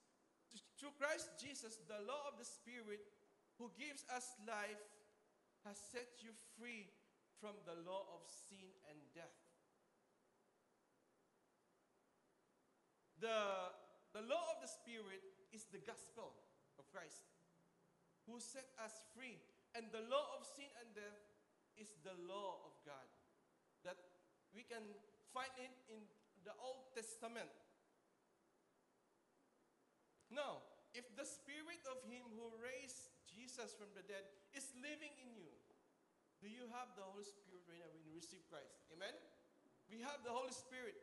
through 0.76 0.92
Christ 1.00 1.32
Jesus, 1.40 1.80
the 1.88 2.04
law 2.04 2.28
of 2.28 2.36
the 2.36 2.44
Spirit 2.44 3.00
who 3.56 3.72
gives 3.80 4.04
us 4.12 4.36
life 4.44 4.84
has 5.64 5.80
set 5.80 6.20
you 6.20 6.36
free 6.60 6.92
from 7.40 7.56
the 7.64 7.80
law 7.88 8.04
of 8.12 8.28
sin 8.28 8.68
and 8.92 9.00
death. 9.16 9.40
The, 13.24 13.72
the 14.12 14.24
law 14.28 14.52
of 14.52 14.60
the 14.60 14.68
Spirit 14.68 15.24
is 15.48 15.64
the 15.72 15.80
gospel 15.80 16.36
of 16.76 16.84
Christ, 16.92 17.24
who 18.26 18.40
set 18.40 18.68
us 18.80 19.04
free. 19.12 19.40
And 19.74 19.90
the 19.90 20.06
law 20.06 20.38
of 20.38 20.46
sin 20.46 20.70
and 20.80 20.88
death 20.94 21.20
is 21.76 21.98
the 22.06 22.14
law 22.24 22.62
of 22.64 22.72
God. 22.86 23.08
That 23.82 23.98
we 24.54 24.62
can 24.62 24.82
find 25.34 25.50
it 25.58 25.74
in 25.90 26.06
the 26.46 26.54
Old 26.62 26.94
Testament. 26.94 27.50
Now, 30.30 30.62
if 30.94 31.10
the 31.18 31.26
spirit 31.26 31.82
of 31.90 31.98
him 32.06 32.22
who 32.38 32.54
raised 32.62 33.10
Jesus 33.26 33.74
from 33.74 33.90
the 33.98 34.06
dead 34.06 34.22
is 34.54 34.70
living 34.78 35.10
in 35.18 35.34
you, 35.34 35.50
do 36.38 36.46
you 36.46 36.70
have 36.70 36.94
the 36.94 37.02
Holy 37.02 37.26
Spirit 37.26 37.66
right 37.66 37.82
now 37.82 37.90
when 37.90 38.04
you 38.06 38.14
receive 38.14 38.46
Christ? 38.46 38.78
Amen? 38.94 39.14
we 39.90 40.00
have 40.00 40.24
the 40.24 40.32
Holy 40.32 40.52
Spirit. 40.52 40.96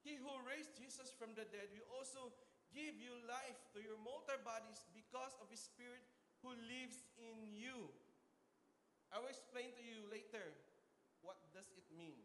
He 0.00 0.16
who 0.16 0.32
raised 0.48 0.72
Jesus 0.80 1.12
from 1.12 1.36
the 1.36 1.44
dead 1.52 1.68
will 1.76 1.88
also 1.92 2.32
give 2.72 2.96
you 2.96 3.12
life 3.28 3.60
to 3.76 3.84
your 3.84 3.98
mortal 4.00 4.40
bodies 4.40 4.80
because 4.96 5.36
of 5.42 5.50
His 5.52 5.60
Spirit 5.60 6.00
who 6.40 6.56
lives 6.56 7.04
in 7.20 7.52
you. 7.52 7.92
I 9.12 9.18
will 9.18 9.30
explain 9.30 9.74
to 9.74 9.84
you 9.84 10.06
later 10.08 10.54
what 11.20 11.36
does 11.52 11.68
it 11.76 11.86
mean. 11.92 12.16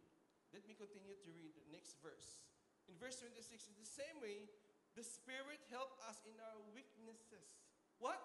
Let 0.54 0.63
me 0.69 0.78
continue 0.78 1.17
to 1.19 1.30
read 1.36 1.51
the 1.58 1.67
next 1.73 1.99
verse. 1.99 2.45
In 2.88 2.95
verse 3.01 3.19
26, 3.19 3.67
in 3.67 3.75
the 3.75 3.89
same 3.89 4.21
way, 4.21 4.45
the 4.93 5.04
Spirit 5.04 5.60
helped 5.67 5.99
us 6.08 6.23
in 6.23 6.38
our 6.39 6.60
weaknesses. 6.71 7.49
What? 7.99 8.21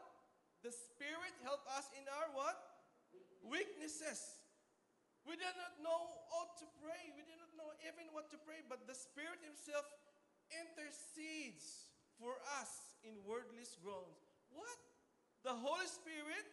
The 0.62 0.70
Spirit 0.70 1.34
helped 1.42 1.66
us 1.74 1.90
in 1.96 2.04
our 2.06 2.28
what? 2.36 2.54
Weaknesses. 3.42 4.40
We 5.24 5.34
did 5.36 5.56
not 5.56 5.80
know 5.80 6.00
how 6.30 6.52
to 6.60 6.66
pray. 6.80 7.10
We 7.16 7.24
did 7.24 7.40
not 7.40 7.52
know 7.56 7.70
even 7.82 8.12
what 8.12 8.30
to 8.30 8.38
pray, 8.40 8.62
but 8.68 8.84
the 8.84 8.94
Spirit 8.96 9.40
Himself 9.42 9.84
intercedes 10.52 11.90
for 12.20 12.36
us 12.60 13.00
in 13.02 13.16
wordless 13.24 13.74
groans. 13.80 14.20
What? 14.52 14.89
The 15.44 15.56
Holy 15.56 15.88
Spirit 15.88 16.46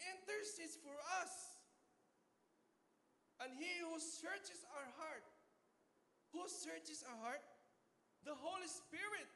intercedes 0.00 0.76
for 0.80 0.96
us. 1.20 1.32
And 3.44 3.52
He 3.60 3.84
who 3.84 4.00
searches 4.00 4.64
our 4.72 4.88
heart, 4.96 5.26
who 6.32 6.48
searches 6.48 7.04
our 7.04 7.18
heart? 7.20 7.44
The 8.24 8.32
Holy 8.32 8.66
Spirit 8.66 9.28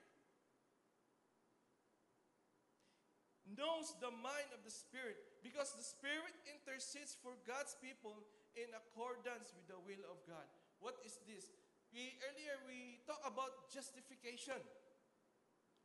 knows 3.56 3.92
the 4.00 4.10
mind 4.10 4.48
of 4.56 4.64
the 4.64 4.72
Spirit 4.72 5.20
because 5.44 5.76
the 5.76 5.84
Spirit 5.84 6.32
intercedes 6.48 7.12
for 7.20 7.36
God's 7.44 7.76
people 7.78 8.16
in 8.56 8.72
accordance 8.72 9.52
with 9.52 9.68
the 9.68 9.78
will 9.84 10.04
of 10.08 10.18
God. 10.24 10.46
What 10.80 10.96
is 11.04 11.20
this? 11.28 11.52
We 11.92 12.16
earlier 12.24 12.56
we 12.64 13.02
talked 13.04 13.26
about 13.26 13.68
justification. 13.68 14.58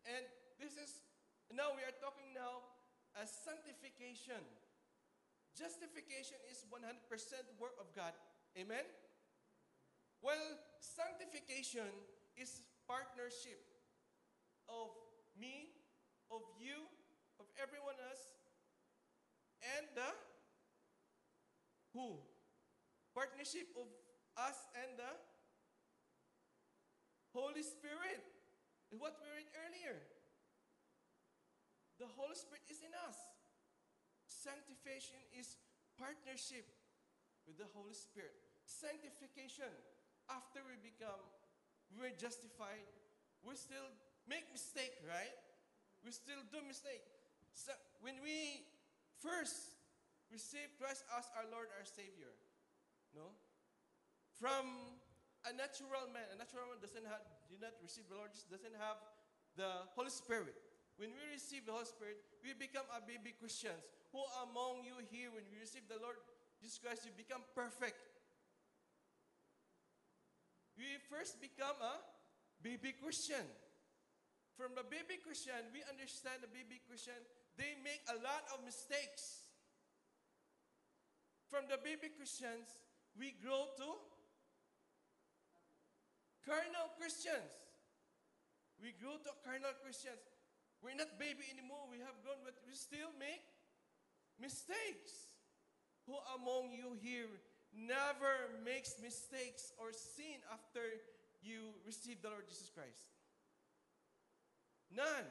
And 0.06 0.24
this 0.62 0.78
is 0.78 1.02
now 1.54 1.74
we 1.74 1.82
are 1.82 1.98
talking 2.02 2.34
now 2.34 2.75
as 3.22 3.32
sanctification. 3.32 4.44
Justification 5.56 6.36
is 6.52 6.68
100% 6.68 6.84
work 7.60 7.80
of 7.80 7.88
God. 7.96 8.12
Amen. 8.60 8.84
Well, 10.20 10.60
sanctification 10.80 11.88
is 12.36 12.64
partnership 12.88 13.64
of 14.68 14.92
me, 15.40 15.72
of 16.32 16.44
you, 16.60 16.84
of 17.40 17.48
everyone 17.56 17.96
else, 18.04 18.24
and 19.80 19.88
the 19.96 20.12
who? 21.96 22.20
Partnership 23.16 23.72
of 23.80 23.88
us 24.36 24.60
and 24.76 25.00
the 25.00 25.14
Holy 27.32 27.64
Spirit. 27.64 28.20
What 28.92 29.16
we 29.24 29.28
read 29.32 29.50
earlier. 29.64 30.04
The 32.00 32.10
Holy 32.20 32.36
Spirit 32.36 32.64
is 32.68 32.84
in 32.84 32.92
us. 33.08 33.16
Sanctification 34.28 35.16
is 35.32 35.56
partnership 35.96 36.68
with 37.48 37.56
the 37.56 37.70
Holy 37.72 37.96
Spirit. 37.96 38.36
Sanctification, 38.66 39.70
after 40.28 40.60
we 40.66 40.76
become, 40.82 41.22
we're 41.94 42.14
justified, 42.18 42.84
we 43.46 43.56
still 43.56 43.86
make 44.28 44.50
mistake, 44.52 44.98
right? 45.06 45.34
We 46.04 46.12
still 46.12 46.42
do 46.50 46.60
mistake. 46.66 47.06
So 47.54 47.72
when 48.02 48.20
we 48.20 48.66
first 49.22 49.78
receive 50.34 50.74
Christ 50.82 51.06
as 51.14 51.30
our 51.38 51.46
Lord, 51.54 51.70
our 51.78 51.86
Savior, 51.86 52.34
no? 53.14 53.32
From 54.36 54.98
a 55.48 55.54
natural 55.54 56.10
man, 56.12 56.26
a 56.34 56.38
natural 56.42 56.68
man 56.68 56.82
doesn't 56.82 57.06
have, 57.06 57.24
do 57.48 57.56
not 57.62 57.78
receive 57.80 58.10
the 58.10 58.18
Lord, 58.18 58.34
doesn't 58.50 58.76
have 58.82 59.00
the 59.56 59.88
Holy 59.96 60.12
Spirit. 60.12 60.58
When 60.98 61.12
we 61.12 61.24
receive 61.36 61.68
the 61.68 61.76
Holy 61.76 61.86
Spirit, 61.86 62.18
we 62.40 62.56
become 62.56 62.88
a 62.96 63.04
baby 63.04 63.36
Christians. 63.36 63.84
Who 64.16 64.24
among 64.48 64.88
you 64.88 64.96
here, 65.12 65.28
when 65.28 65.44
we 65.52 65.60
receive 65.60 65.84
the 65.92 66.00
Lord 66.00 66.16
Jesus 66.64 66.80
Christ, 66.80 67.04
you 67.04 67.12
become 67.20 67.44
perfect? 67.52 68.00
We 70.80 70.88
first 71.12 71.44
become 71.44 71.76
a 71.84 72.00
baby 72.64 72.96
Christian. 72.96 73.44
From 74.56 74.72
the 74.72 74.88
baby 74.88 75.20
Christian, 75.20 75.60
we 75.76 75.84
understand 75.92 76.40
the 76.40 76.52
baby 76.52 76.80
Christian, 76.88 77.20
they 77.60 77.76
make 77.84 78.00
a 78.08 78.16
lot 78.24 78.48
of 78.56 78.64
mistakes. 78.64 79.52
From 81.52 81.68
the 81.68 81.76
baby 81.84 82.08
Christians, 82.16 82.72
we 83.20 83.36
grow 83.44 83.68
to 83.80 83.90
carnal 86.48 86.88
Christians. 86.96 87.52
We 88.80 88.96
grow 88.96 89.20
to 89.20 89.32
carnal 89.44 89.76
Christians. 89.84 90.24
We're 90.86 90.94
not 90.94 91.18
baby 91.18 91.50
anymore. 91.50 91.90
We 91.90 91.98
have 92.06 92.14
grown, 92.22 92.46
but 92.46 92.54
we 92.62 92.78
still 92.78 93.10
make 93.18 93.42
mistakes. 94.38 95.34
Who 96.06 96.14
among 96.38 96.78
you 96.78 96.94
here 97.02 97.26
never 97.74 98.54
makes 98.62 99.02
mistakes 99.02 99.74
or 99.82 99.90
sin 99.90 100.38
after 100.54 100.86
you 101.42 101.74
receive 101.90 102.22
the 102.22 102.30
Lord 102.30 102.46
Jesus 102.46 102.70
Christ? 102.70 103.10
None. 104.94 105.26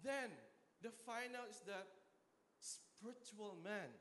Then, 0.00 0.32
the 0.80 0.88
final 1.04 1.44
is 1.52 1.60
the 1.68 1.76
spiritual 2.56 3.60
man. 3.60 3.92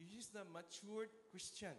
He 0.00 0.16
is 0.16 0.32
the 0.32 0.48
matured 0.48 1.12
Christian. 1.30 1.76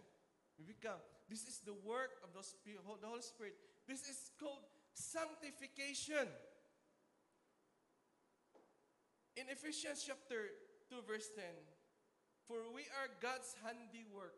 We 0.54 0.70
become, 0.70 1.02
this 1.26 1.50
is 1.50 1.58
the 1.66 1.74
work 1.82 2.22
of 2.22 2.30
the, 2.30 2.46
the 2.62 2.78
Holy 2.86 3.22
Spirit. 3.22 3.58
This 3.90 4.06
is 4.06 4.30
called 4.38 4.62
sanctification. 4.94 6.30
In 9.38 9.46
Ephesians 9.54 10.02
chapter 10.02 10.50
2, 10.90 10.98
verse 11.06 11.30
10, 11.30 11.46
for 12.50 12.58
we 12.74 12.90
are 12.98 13.06
God's 13.22 13.54
handiwork, 13.62 14.34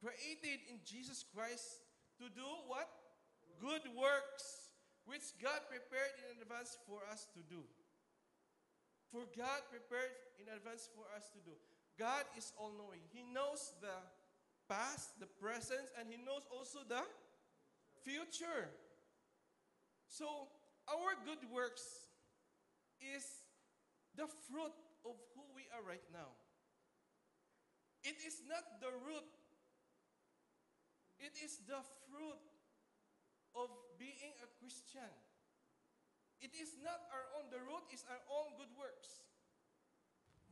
created 0.00 0.64
in 0.72 0.80
Jesus 0.88 1.20
Christ 1.20 1.84
to 2.16 2.32
do 2.32 2.48
what? 2.64 2.88
Good 3.60 3.84
works, 3.92 4.72
which 5.04 5.36
God 5.36 5.68
prepared 5.68 6.16
in 6.32 6.40
advance 6.40 6.80
for 6.88 7.04
us 7.12 7.28
to 7.36 7.44
do. 7.44 7.60
For 9.12 9.28
God 9.36 9.68
prepared 9.68 10.16
in 10.40 10.48
advance 10.48 10.88
for 10.96 11.04
us 11.12 11.28
to 11.36 11.40
do. 11.44 11.52
God 12.00 12.24
is 12.40 12.56
all 12.56 12.72
knowing. 12.72 13.04
He 13.12 13.20
knows 13.20 13.76
the 13.84 14.00
past, 14.64 15.20
the 15.20 15.28
present, 15.28 15.92
and 16.00 16.08
He 16.08 16.16
knows 16.16 16.48
also 16.48 16.88
the 16.88 17.04
future. 18.00 18.72
So, 20.08 20.48
our 20.88 21.20
good 21.28 21.44
works 21.52 21.84
is 22.96 23.45
the 24.16 24.26
fruit 24.48 24.72
of 25.04 25.14
who 25.36 25.44
we 25.52 25.68
are 25.76 25.84
right 25.84 26.04
now. 26.12 26.32
It 28.02 28.16
is 28.24 28.40
not 28.48 28.80
the 28.80 28.92
root, 29.04 29.28
it 31.20 31.36
is 31.40 31.60
the 31.68 31.80
fruit 32.08 32.40
of 33.56 33.68
being 34.00 34.36
a 34.44 34.48
Christian. 34.60 35.08
It 36.40 36.52
is 36.52 36.76
not 36.84 37.00
our 37.08 37.26
own, 37.40 37.48
the 37.48 37.60
root 37.64 37.88
is 37.92 38.04
our 38.12 38.20
own 38.28 38.52
good 38.60 38.72
works. 38.76 39.24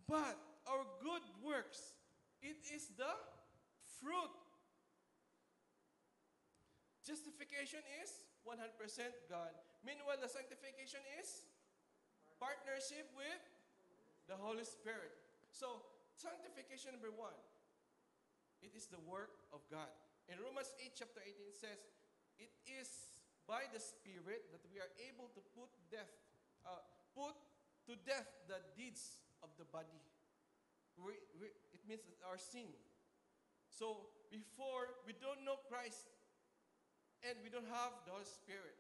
But 0.09 0.37
our 0.65 0.85
good 1.05 1.25
works, 1.45 1.93
it 2.41 2.57
is 2.73 2.89
the 2.97 3.13
fruit. 4.01 4.33
Justification 7.05 7.85
is 8.01 8.25
100% 8.49 8.81
God. 9.29 9.53
Meanwhile, 9.85 10.21
the 10.25 10.29
sanctification 10.33 11.05
is 11.21 11.45
partnership 12.41 13.13
with 13.13 13.54
the 14.29 14.37
Holy 14.37 14.65
Spirit. 14.65 15.13
So, 15.53 15.85
sanctification 16.17 16.97
number 16.97 17.13
one, 17.13 17.37
it 18.65 18.73
is 18.73 18.89
the 18.89 19.01
work 19.05 19.37
of 19.53 19.61
God. 19.69 19.91
In 20.31 20.41
Romans 20.41 20.73
8, 20.81 20.97
chapter 20.97 21.21
18, 21.21 21.37
it 21.53 21.59
says, 21.59 21.79
It 22.41 22.53
is 22.65 22.89
by 23.45 23.69
the 23.69 23.81
Spirit 23.81 24.49
that 24.57 24.65
we 24.73 24.81
are 24.81 24.89
able 25.05 25.29
to 25.37 25.41
put 25.53 25.69
death, 25.93 26.09
uh, 26.65 26.81
put 27.13 27.37
to 27.85 27.93
death 28.09 28.25
the 28.49 28.65
deeds 28.73 29.21
of 29.45 29.53
the 29.61 29.69
body. 29.69 30.01
We, 30.97 31.13
we, 31.37 31.53
it 31.77 31.83
means 31.85 32.01
our 32.25 32.41
sin. 32.41 32.73
So 33.69 34.09
before 34.33 34.97
we 35.05 35.13
don't 35.21 35.45
know 35.45 35.61
Christ 35.69 36.09
and 37.21 37.37
we 37.45 37.53
don't 37.53 37.69
have 37.69 37.93
the 38.09 38.17
Holy 38.17 38.25
Spirit, 38.25 38.79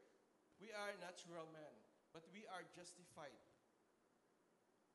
we 0.57 0.73
are 0.73 0.97
natural 1.03 1.45
man, 1.53 1.75
but 2.17 2.25
we 2.33 2.49
are 2.49 2.65
justified. 2.73 3.37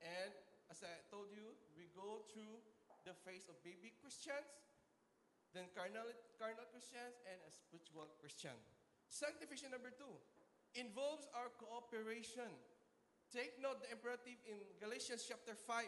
And 0.01 0.31
as 0.71 0.83
I 0.83 0.91
told 1.11 1.31
you, 1.31 1.55
we 1.75 1.91
go 1.91 2.23
through 2.31 2.61
the 3.03 3.15
phase 3.25 3.47
of 3.51 3.57
baby 3.63 3.95
Christians, 3.99 4.47
then 5.51 5.67
carnal, 5.73 6.07
carnal 6.37 6.67
Christians, 6.71 7.19
and 7.25 7.39
a 7.43 7.51
spiritual 7.51 8.07
Christian. 8.21 8.55
Sanctification 9.09 9.73
number 9.73 9.89
two 9.89 10.13
involves 10.77 11.25
our 11.33 11.49
cooperation. 11.57 12.47
Take 13.33 13.57
note 13.61 13.81
the 13.81 13.89
imperative 13.89 14.37
in 14.45 14.61
Galatians 14.77 15.25
chapter 15.25 15.57
5, 15.57 15.85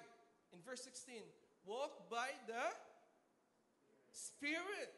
in 0.53 0.59
verse 0.65 0.81
16. 0.85 1.21
Walk 1.65 2.09
by 2.09 2.33
the 2.49 2.73
Spirit. 4.11 4.91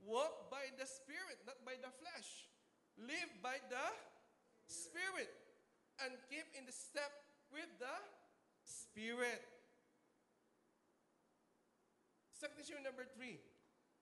walk 0.00 0.48
by 0.48 0.64
the 0.80 0.86
Spirit, 0.86 1.36
not 1.44 1.60
by 1.64 1.76
the 1.76 1.92
flesh. 2.00 2.48
Live 2.96 3.30
by 3.44 3.60
the 3.68 3.86
Spirit 4.68 5.28
and 6.04 6.16
keep 6.32 6.46
in 6.56 6.64
the 6.64 6.72
step 6.72 7.12
with 7.52 7.68
the 7.76 7.96
Spirit. 8.70 9.42
Sanctification 12.30 12.86
number 12.86 13.02
three. 13.18 13.42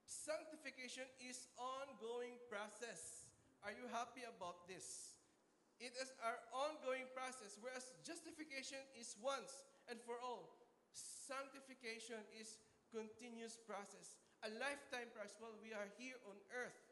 Sanctification 0.04 1.08
is 1.24 1.48
ongoing 1.56 2.36
process. 2.52 3.24
Are 3.64 3.72
you 3.72 3.88
happy 3.88 4.28
about 4.28 4.68
this? 4.68 5.16
It 5.80 5.96
is 5.96 6.12
our 6.20 6.36
ongoing 6.52 7.08
process, 7.16 7.56
whereas 7.64 7.88
justification 8.04 8.82
is 8.98 9.16
once 9.24 9.64
and 9.88 9.96
for 10.04 10.20
all. 10.20 10.58
Sanctification 10.92 12.20
is 12.36 12.60
continuous 12.90 13.56
process, 13.62 14.20
a 14.44 14.50
lifetime 14.58 15.08
process 15.14 15.36
while 15.38 15.54
we 15.62 15.72
are 15.72 15.88
here 15.96 16.16
on 16.26 16.36
earth, 16.52 16.82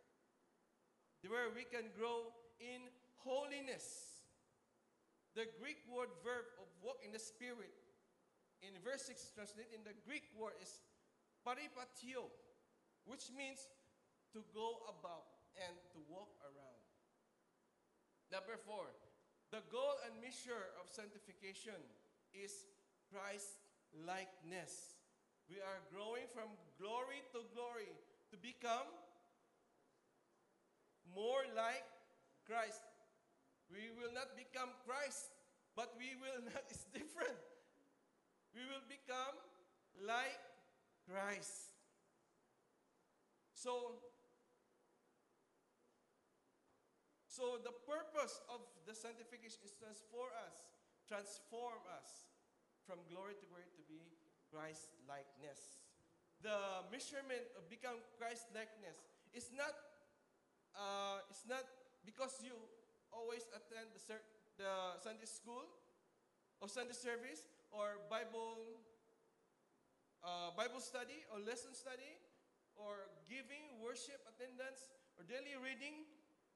where 1.27 1.51
we 1.51 1.66
can 1.66 1.91
grow 1.99 2.31
in 2.61 2.87
holiness. 3.20 4.16
The 5.37 5.45
Greek 5.61 5.84
word 5.84 6.09
verb 6.24 6.49
of 6.57 6.64
walk 6.80 7.05
in 7.05 7.12
the 7.12 7.20
Spirit 7.20 7.76
in 8.64 8.72
verse 8.80 9.05
6 9.05 9.37
translated 9.37 9.68
in 9.76 9.84
the 9.84 9.93
Greek 10.09 10.24
word 10.32 10.57
is 10.64 10.80
paripatio, 11.45 12.32
which 13.05 13.28
means 13.37 13.68
to 14.32 14.41
go 14.57 14.80
about 14.89 15.28
and 15.61 15.76
to 15.93 16.01
walk 16.09 16.32
around. 16.41 16.80
Number 18.32 18.57
four, 18.57 18.89
the 19.53 19.61
goal 19.68 20.01
and 20.09 20.16
measure 20.24 20.72
of 20.80 20.89
sanctification 20.89 21.78
is 22.32 22.66
Christ 23.12 23.61
likeness. 23.93 24.97
We 25.53 25.61
are 25.61 25.84
growing 25.93 26.26
from 26.32 26.49
glory 26.80 27.20
to 27.37 27.45
glory 27.53 27.93
to 28.32 28.37
become 28.41 28.89
more 31.12 31.45
like 31.55 31.84
Christ. 32.49 32.82
We 33.73 33.91
will 33.99 34.14
not 34.14 34.39
become 34.39 34.71
Christ, 34.87 35.35
but 35.75 35.93
we 35.99 36.14
will 36.19 36.43
not, 36.47 36.62
it's 36.71 36.87
different. 36.95 37.37
We 38.55 38.62
will 38.64 38.85
become 38.89 39.37
like 40.07 40.41
Christ. 41.05 41.75
So, 43.53 43.99
so 47.27 47.59
the 47.61 47.75
purpose 47.85 48.41
of 48.49 48.62
the 48.87 48.95
sanctification 48.95 49.61
is 49.67 49.75
transform 49.77 50.33
us, 50.47 50.57
transform 51.09 51.83
us 51.99 52.31
from 52.87 53.03
glory 53.11 53.35
to 53.35 53.45
glory 53.51 53.67
to 53.75 53.83
be 53.91 54.01
Christ 54.49 54.95
likeness. 55.11 55.83
The 56.41 56.87
measurement 56.93 57.43
of 57.59 57.67
become 57.67 57.99
Christ 58.14 58.47
likeness 58.55 59.03
is 59.35 59.51
not 59.51 59.75
uh, 60.77 61.25
it's 61.33 61.49
not 61.49 61.64
because 62.05 62.37
you 62.45 62.53
always 63.17 63.49
attend 63.57 63.89
the, 63.97 64.21
the 64.61 65.01
Sunday 65.01 65.25
school 65.25 65.64
or 66.61 66.69
Sunday 66.69 66.93
service 66.93 67.49
or 67.73 68.05
Bible 68.12 68.85
uh, 70.21 70.53
Bible 70.53 70.83
study 70.85 71.25
or 71.33 71.41
lesson 71.41 71.73
study 71.73 72.21
or 72.77 73.09
giving, 73.25 73.81
worship, 73.81 74.21
attendance, 74.29 74.93
or 75.17 75.25
daily 75.25 75.57
reading, 75.57 76.05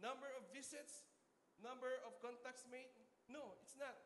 number 0.04 0.28
of 0.36 0.44
visits, 0.52 1.08
number 1.64 1.88
of 2.04 2.12
contacts 2.20 2.68
made. 2.68 2.92
No, 3.32 3.56
it's 3.64 3.78
not. 3.80 3.96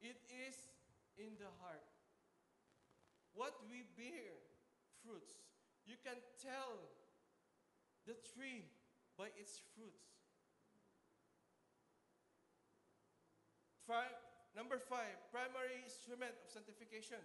It 0.00 0.16
is 0.32 0.56
in 1.20 1.36
the 1.36 1.52
heart. 1.60 1.84
What 3.36 3.52
we 3.68 3.84
bear 4.00 4.32
fruits. 5.04 5.36
You 5.84 6.00
can 6.00 6.16
tell 6.40 6.80
the 8.08 8.16
tree 8.32 8.64
by 9.20 9.28
its 9.36 9.60
fruits. 9.76 10.15
Five, 13.86 14.12
number 14.58 14.82
five, 14.82 15.14
primary 15.30 15.78
instrument 15.86 16.34
of 16.42 16.50
sanctification. 16.50 17.22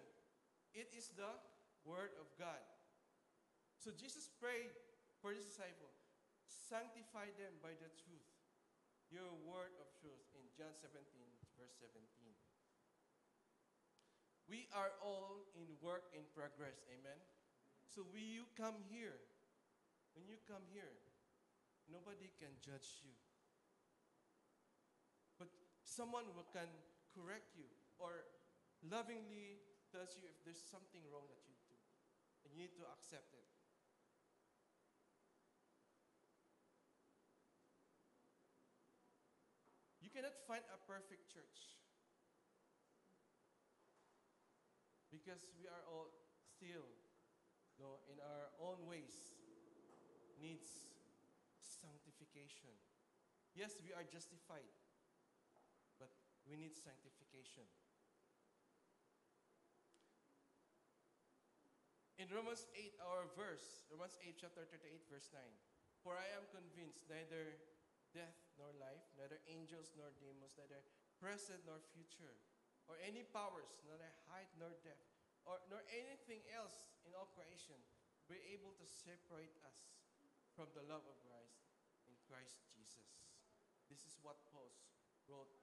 It 0.77 0.93
is 0.93 1.09
the 1.17 1.33
Word 1.83 2.13
of 2.21 2.29
God. 2.37 2.61
So 3.81 3.89
Jesus 3.89 4.29
prayed 4.37 4.69
for 5.25 5.33
his 5.33 5.41
disciple, 5.41 5.89
sanctify 6.45 7.33
them 7.33 7.57
by 7.65 7.73
the 7.81 7.89
truth, 7.97 8.29
your 9.09 9.33
word 9.41 9.73
of 9.81 9.89
truth, 9.97 10.21
in 10.37 10.45
John 10.53 10.69
17, 10.77 11.01
verse 11.57 11.73
17. 11.81 11.97
We 14.45 14.69
are 14.77 14.93
all 15.01 15.49
in 15.57 15.65
work 15.81 16.13
in 16.13 16.21
progress, 16.37 16.77
amen? 16.93 17.17
So 17.89 18.05
when 18.13 18.29
you 18.29 18.45
come 18.53 18.77
here, 18.85 19.17
when 20.13 20.29
you 20.29 20.37
come 20.45 20.61
here, 20.69 20.93
nobody 21.89 22.29
can 22.37 22.53
judge 22.61 23.01
you. 23.01 23.17
Someone 25.91 26.23
who 26.23 26.39
can 26.55 26.71
correct 27.11 27.51
you 27.51 27.67
or 27.99 28.23
lovingly 28.87 29.59
tells 29.91 30.15
you 30.15 30.23
if 30.23 30.39
there's 30.47 30.63
something 30.71 31.03
wrong 31.11 31.27
that 31.27 31.43
you 31.43 31.55
do. 31.67 31.75
And 32.47 32.55
you 32.55 32.63
need 32.63 32.71
to 32.79 32.87
accept 32.95 33.35
it. 33.35 33.43
You 39.99 40.07
cannot 40.07 40.39
find 40.47 40.63
a 40.71 40.79
perfect 40.87 41.27
church. 41.27 41.75
Because 45.11 45.43
we 45.59 45.67
are 45.67 45.83
all 45.91 46.07
still, 46.39 46.87
you 47.75 47.83
know, 47.83 47.99
in 48.07 48.15
our 48.23 48.47
own 48.63 48.87
ways, 48.87 49.35
needs 50.39 50.87
sanctification. 51.59 52.71
Yes, 53.51 53.75
we 53.83 53.91
are 53.91 54.07
justified, 54.07 54.71
we 56.51 56.59
need 56.59 56.75
sanctification. 56.75 57.63
In 62.19 62.27
Romans 62.27 62.67
8, 62.75 62.91
our 63.07 63.31
verse, 63.39 63.87
Romans 63.87 64.19
8, 64.19 64.35
chapter 64.35 64.67
38, 64.67 65.07
verse 65.07 65.31
9. 65.31 65.39
For 66.03 66.19
I 66.19 66.27
am 66.35 66.43
convinced 66.51 67.07
neither 67.07 67.55
death 68.11 68.35
nor 68.59 68.67
life, 68.83 69.07
neither 69.15 69.39
angels 69.47 69.95
nor 69.95 70.11
demons, 70.19 70.59
neither 70.59 70.83
present 71.23 71.63
nor 71.63 71.79
future, 71.95 72.35
or 72.91 72.99
any 72.99 73.23
powers, 73.31 73.79
neither 73.87 74.11
height 74.27 74.51
nor 74.59 74.75
depth, 74.83 75.07
or 75.47 75.63
nor 75.71 75.79
anything 75.87 76.43
else 76.51 76.99
in 77.07 77.15
all 77.15 77.31
creation, 77.31 77.79
be 78.27 78.37
able 78.51 78.75
to 78.75 78.85
separate 78.85 79.55
us 79.63 79.79
from 80.51 80.67
the 80.75 80.83
love 80.91 81.07
of 81.07 81.15
Christ 81.23 81.63
in 82.11 82.13
Christ 82.27 82.59
Jesus. 82.75 83.23
This 83.87 84.03
is 84.03 84.19
what 84.19 84.37
Paul 84.51 84.69
wrote 85.31 85.60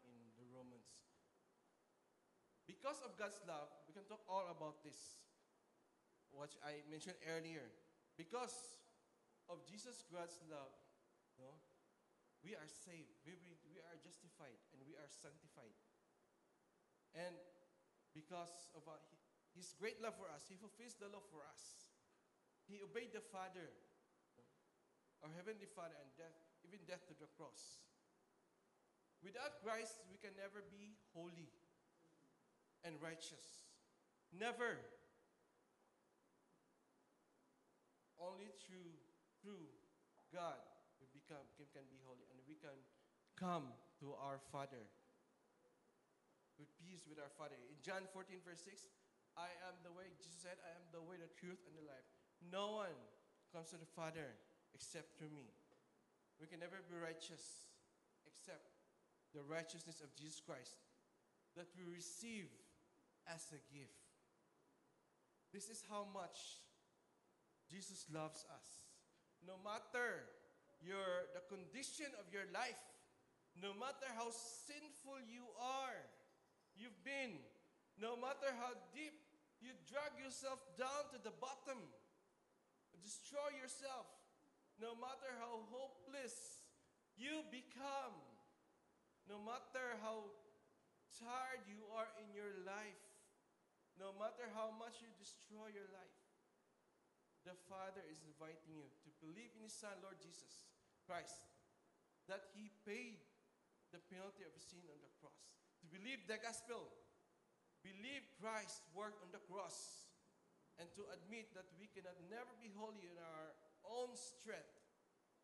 Romans. 0.59 0.90
Because 2.66 2.98
of 3.06 3.14
God's 3.14 3.38
love, 3.46 3.70
we 3.86 3.94
can 3.94 4.02
talk 4.11 4.26
all 4.26 4.50
about 4.50 4.82
this 4.82 5.22
which 6.34 6.59
I 6.61 6.84
mentioned 6.90 7.16
earlier. 7.24 7.64
Because 8.18 8.52
of 9.48 9.64
Jesus 9.64 10.04
God's 10.11 10.36
love, 10.50 10.74
no, 11.40 11.56
we 12.42 12.52
are 12.59 12.68
saved, 12.68 13.14
we, 13.24 13.38
we, 13.40 13.56
we 13.72 13.78
are 13.80 13.96
justified, 14.02 14.59
and 14.74 14.82
we 14.84 14.98
are 14.98 15.09
sanctified. 15.09 15.74
And 17.16 17.34
because 18.12 18.68
of 18.76 18.84
uh, 18.84 18.98
His 19.56 19.72
great 19.78 20.02
love 20.04 20.18
for 20.18 20.28
us, 20.28 20.44
He 20.50 20.59
fulfills 20.59 20.98
the 21.00 21.09
love 21.09 21.24
for 21.32 21.40
us. 21.48 21.88
He 22.68 22.84
obeyed 22.84 23.16
the 23.16 23.24
Father, 23.24 23.72
our 25.24 25.32
Heavenly 25.32 25.70
Father, 25.70 25.96
and 25.96 26.11
death, 26.20 26.36
even 26.66 26.84
death 26.84 27.09
to 27.09 27.16
the 27.16 27.30
cross. 27.38 27.88
Without 29.22 29.58
Christ, 29.64 29.98
we 30.10 30.16
can 30.18 30.30
never 30.38 30.62
be 30.70 30.94
holy 31.14 31.50
and 32.86 32.94
righteous. 33.02 33.66
Never. 34.30 34.78
Only 38.18 38.50
through 38.66 38.94
through 39.42 39.70
God 40.34 40.58
we 40.98 41.06
become 41.14 41.46
can, 41.56 41.86
be 41.86 41.98
holy 42.02 42.26
and 42.34 42.42
we 42.50 42.58
can 42.58 42.74
come 43.38 43.70
to 44.02 44.18
our 44.18 44.42
Father 44.50 44.82
with 46.58 46.70
peace 46.82 47.06
with 47.06 47.22
our 47.22 47.30
Father. 47.38 47.54
In 47.70 47.78
John 47.78 48.02
14, 48.10 48.42
verse 48.42 48.66
6, 48.66 48.90
I 49.38 49.46
am 49.70 49.78
the 49.86 49.94
way, 49.94 50.10
Jesus 50.18 50.42
said, 50.42 50.58
I 50.66 50.74
am 50.74 50.82
the 50.90 50.98
way, 51.06 51.14
the 51.14 51.30
truth, 51.38 51.62
and 51.70 51.78
the 51.78 51.86
life. 51.86 52.02
No 52.42 52.82
one 52.82 52.98
comes 53.54 53.70
to 53.70 53.78
the 53.78 53.86
Father 53.94 54.34
except 54.74 55.14
through 55.14 55.30
me. 55.30 55.46
We 56.42 56.50
can 56.50 56.58
never 56.58 56.82
be 56.90 56.98
righteous 56.98 57.70
except 58.26 58.78
the 59.35 59.43
righteousness 59.45 60.01
of 60.01 60.14
Jesus 60.16 60.41
Christ 60.41 60.76
that 61.57 61.68
we 61.76 61.85
receive 61.85 62.49
as 63.26 63.45
a 63.53 63.61
gift. 63.72 64.09
This 65.53 65.68
is 65.68 65.83
how 65.89 66.07
much 66.12 66.62
Jesus 67.68 68.07
loves 68.12 68.45
us. 68.53 68.68
No 69.45 69.57
matter 69.64 70.29
your 70.81 71.29
the 71.35 71.43
condition 71.49 72.09
of 72.20 72.31
your 72.33 72.47
life, 72.53 72.81
no 73.59 73.74
matter 73.74 74.07
how 74.14 74.31
sinful 74.31 75.18
you 75.26 75.45
are, 75.59 75.99
you've 76.79 77.03
been, 77.03 77.37
no 77.99 78.14
matter 78.14 78.49
how 78.61 78.76
deep 78.95 79.18
you 79.59 79.74
drag 79.91 80.14
yourself 80.22 80.62
down 80.79 81.11
to 81.11 81.18
the 81.18 81.35
bottom, 81.43 81.79
destroy 83.03 83.51
yourself, 83.59 84.07
no 84.79 84.95
matter 84.95 85.31
how 85.43 85.66
hopeless 85.74 86.62
you 87.18 87.43
become, 87.51 88.14
no 89.29 89.37
matter 89.45 90.01
how 90.01 90.24
tired 91.20 91.62
you 91.68 91.85
are 91.93 92.09
in 92.24 92.33
your 92.33 92.64
life, 92.64 93.05
no 94.01 94.16
matter 94.16 94.49
how 94.57 94.72
much 94.81 95.05
you 95.05 95.11
destroy 95.20 95.68
your 95.68 95.89
life, 95.93 96.18
the 97.45 97.55
Father 97.68 98.01
is 98.09 98.24
inviting 98.24 98.64
you 98.72 98.89
to 99.05 99.11
believe 99.20 99.53
in 99.57 99.68
His 99.68 99.76
Son, 99.76 99.93
Lord 100.01 100.16
Jesus 100.20 100.68
Christ, 101.05 101.45
that 102.26 102.49
He 102.57 102.72
paid 102.89 103.20
the 103.93 104.01
penalty 104.09 104.49
of 104.49 104.53
sin 104.57 104.85
on 104.89 105.01
the 105.01 105.12
cross. 105.20 105.57
To 105.81 105.87
believe 105.89 106.24
the 106.24 106.41
gospel, 106.41 106.89
believe 107.85 108.24
Christ's 108.41 108.85
work 108.97 109.16
on 109.20 109.33
the 109.33 109.41
cross, 109.49 110.09
and 110.81 110.89
to 110.95 111.05
admit 111.11 111.53
that 111.59 111.66
we 111.76 111.91
cannot 111.91 112.16
never 112.31 112.53
be 112.62 112.70
holy 112.76 113.11
in 113.11 113.18
our 113.18 113.49
own 113.85 114.14
strength. 114.14 114.79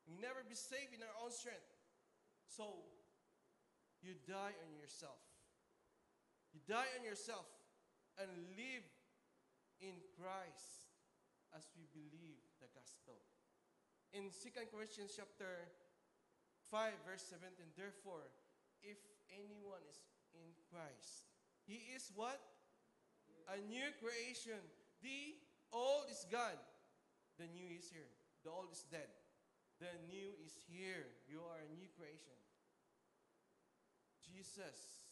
We 0.07 0.15
never 0.21 0.45
be 0.47 0.55
saved 0.55 0.95
in 0.95 1.03
our 1.03 1.17
own 1.25 1.33
strength. 1.33 1.65
So 2.47 2.87
you 4.05 4.13
die 4.29 4.53
on 4.53 4.71
yourself. 4.77 5.19
You 6.53 6.61
die 6.69 6.87
on 7.01 7.03
yourself 7.03 7.49
and 8.21 8.29
live 8.55 8.87
in 9.81 9.97
Christ 10.21 10.93
as 11.57 11.65
we 11.73 11.89
believe 11.97 12.39
the 12.61 12.69
gospel. 12.77 13.17
In 14.13 14.31
2 14.31 14.71
Corinthians 14.71 15.17
chapter 15.17 15.73
5 16.71 16.93
verse 17.09 17.25
17, 17.33 17.75
therefore, 17.75 18.29
if 18.85 19.01
anyone 19.33 19.83
is 19.89 20.05
in 20.37 20.53
Christ, 20.69 21.33
he 21.65 21.89
is 21.97 22.13
what? 22.15 22.39
A 23.51 23.59
new 23.67 23.89
creation. 23.99 24.61
The 25.01 25.41
old 25.73 26.13
is 26.13 26.29
gone. 26.31 26.61
The 27.41 27.49
new 27.51 27.73
is 27.73 27.89
here. 27.91 28.13
The 28.45 28.53
old 28.53 28.71
is 28.71 28.85
dead. 28.93 29.09
The 29.81 29.91
new 30.07 30.31
is 30.45 30.55
here. 30.71 31.09
You 31.27 31.43
are 31.43 31.59
a 31.59 31.71
new 31.75 31.89
creation. 31.99 32.37
Jesus, 34.35 35.07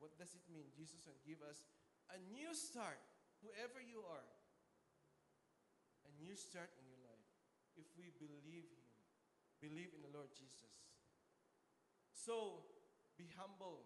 what 0.00 0.16
does 0.16 0.32
it 0.32 0.40
mean? 0.48 0.72
Jesus 0.72 1.04
will 1.04 1.20
give 1.28 1.44
us 1.44 1.60
a 2.08 2.16
new 2.32 2.56
start, 2.56 2.96
whoever 3.44 3.84
you 3.84 4.00
are. 4.08 4.28
A 6.08 6.12
new 6.16 6.32
start 6.32 6.72
in 6.80 6.88
your 6.88 7.04
life. 7.04 7.28
If 7.76 7.84
we 8.00 8.08
believe 8.16 8.64
Him, 8.72 8.96
believe 9.60 9.92
in 9.92 10.00
the 10.00 10.12
Lord 10.16 10.32
Jesus. 10.32 10.72
So, 12.16 12.64
be 13.20 13.28
humble 13.36 13.84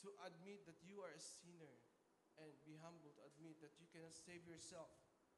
to 0.00 0.08
admit 0.24 0.64
that 0.64 0.80
you 0.80 1.04
are 1.04 1.12
a 1.12 1.20
sinner 1.20 1.76
and 2.40 2.48
be 2.64 2.80
humble 2.80 3.12
to 3.12 3.22
admit 3.28 3.60
that 3.60 3.76
you 3.76 3.84
cannot 3.92 4.16
save 4.16 4.48
yourself, 4.48 4.88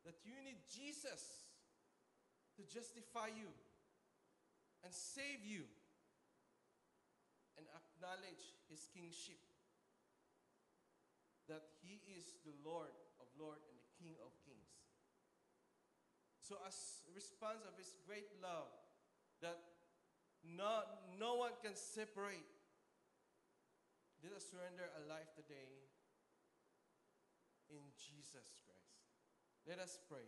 that 0.06 0.22
you 0.22 0.38
need 0.46 0.62
Jesus 0.70 1.50
to 2.54 2.62
justify 2.62 3.26
you 3.34 3.50
and 4.86 4.94
save 4.94 5.42
you 5.42 5.66
and 7.60 7.68
acknowledge 7.76 8.56
his 8.72 8.88
kingship 8.88 9.36
that 11.44 11.68
he 11.84 12.00
is 12.16 12.40
the 12.48 12.56
Lord 12.64 12.96
of 13.20 13.28
lords 13.36 13.68
and 13.68 13.76
the 13.76 13.90
King 14.00 14.16
of 14.24 14.32
kings. 14.48 14.72
So 16.40 16.56
as 16.64 17.04
response 17.12 17.68
of 17.68 17.76
his 17.76 17.92
great 18.08 18.32
love 18.40 18.72
that 19.44 19.60
no, 20.40 20.88
no 21.20 21.36
one 21.36 21.52
can 21.60 21.76
separate, 21.76 22.48
let 24.24 24.32
us 24.32 24.48
surrender 24.48 24.88
a 24.96 25.02
life 25.04 25.28
today 25.36 25.84
in 27.68 27.84
Jesus 28.00 28.56
Christ. 28.64 29.04
Let 29.68 29.78
us 29.84 30.00
pray. 30.08 30.24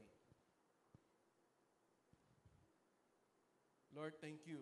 Lord, 3.97 4.15
thank 4.21 4.45
you, 4.45 4.61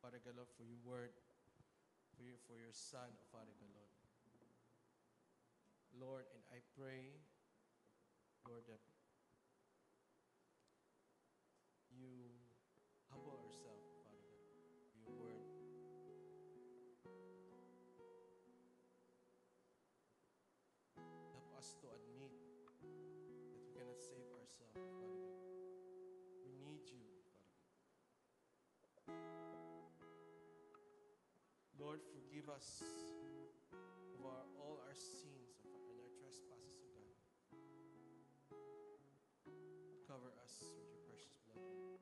for 0.00 0.64
your 0.64 0.80
word, 0.84 1.12
your, 2.24 2.38
for 2.46 2.56
your 2.56 2.72
son, 2.72 3.08
Father 3.32 3.52
God, 3.60 3.72
Lord. 3.72 3.90
Lord, 5.96 6.24
and 6.32 6.42
I 6.52 6.60
pray, 6.76 7.16
Lord, 8.48 8.64
that 8.68 8.80
you 11.92 12.30
humble 13.10 13.36
ourselves, 13.36 13.88
Father 14.04 14.24
God, 14.24 14.48
your 14.96 15.12
word. 15.16 15.44
Help 20.96 21.50
us 21.58 21.76
to 21.80 21.86
admit 21.88 22.32
that 22.80 22.96
we 23.52 23.64
cannot 23.72 24.00
save 24.00 24.28
ourselves, 24.32 24.76
Father 24.76 25.09
Lord, 31.90 32.06
forgive 32.14 32.46
us 32.54 32.86
of 34.14 34.22
our, 34.24 34.46
all 34.62 34.78
our 34.86 34.94
sins 34.94 35.58
and 35.66 35.98
our 35.98 36.12
trespasses, 36.22 36.86
O 36.86 37.02
God. 37.02 37.18
Cover 40.06 40.30
us 40.38 40.54
with 40.78 40.86
your 40.86 41.02
precious 41.10 41.42
blood. 41.50 41.98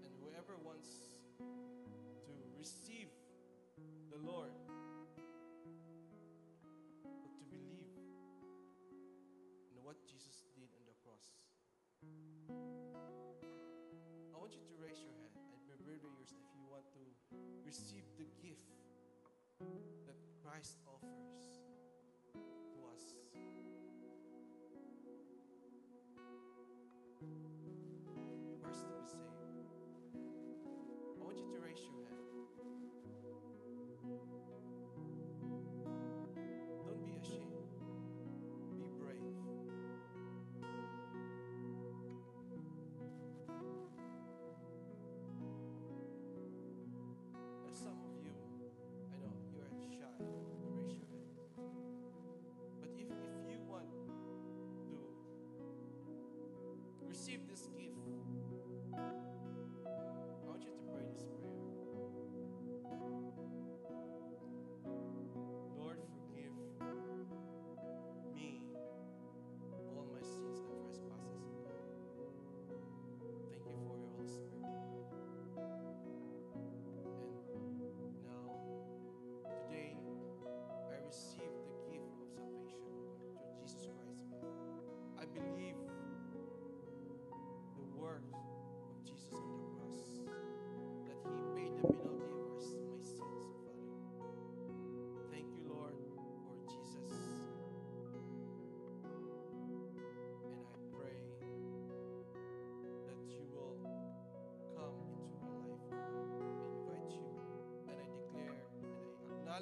And 0.00 0.16
whoever 0.24 0.56
wants 0.64 1.12
to 1.36 2.32
receive 2.56 3.12
the 4.08 4.16
Lord, 4.24 4.56
prepare 16.22 16.38
if 16.38 16.54
you 16.54 16.62
want 16.70 16.84
to 16.92 17.02
receive 17.66 18.04
the 18.16 18.26
gift 18.40 18.78
that 20.06 20.16
Christ 20.42 20.76
offers 20.86 21.58
to 22.32 22.78
us. 22.94 23.18
Us 28.70 28.82
to 28.82 28.92
be 28.94 29.02
saved. 29.02 29.42
I 31.18 31.24
want 31.24 31.38
you 31.38 31.46
to 31.54 31.60
raise 31.60 31.80
your 31.80 32.06
hand. 32.06 32.31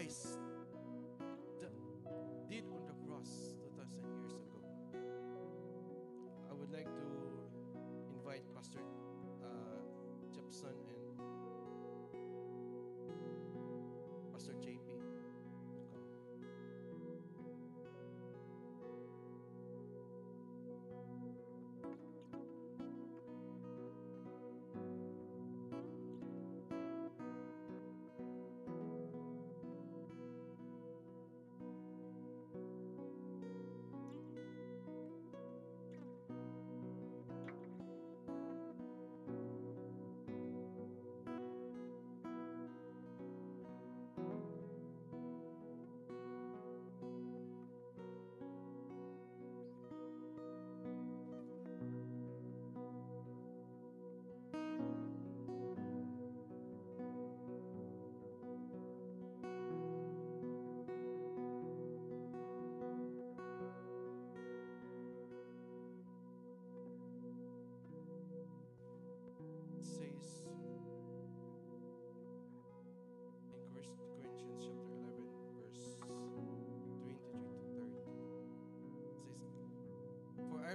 Christ 0.00 0.38
did 2.48 2.64
on 2.72 2.80
the 2.88 2.96
cross 3.04 3.52
2,000 3.60 4.00
years 4.16 4.32
ago. 4.32 4.64
I 6.48 6.54
would 6.54 6.72
like 6.72 6.88
to 6.88 7.04
invite 8.16 8.40
Pastor 8.56 8.80
uh, 9.44 9.84
Jepson 10.34 10.72
and 10.88 11.20
Pastor 14.32 14.54
JP 14.54 14.89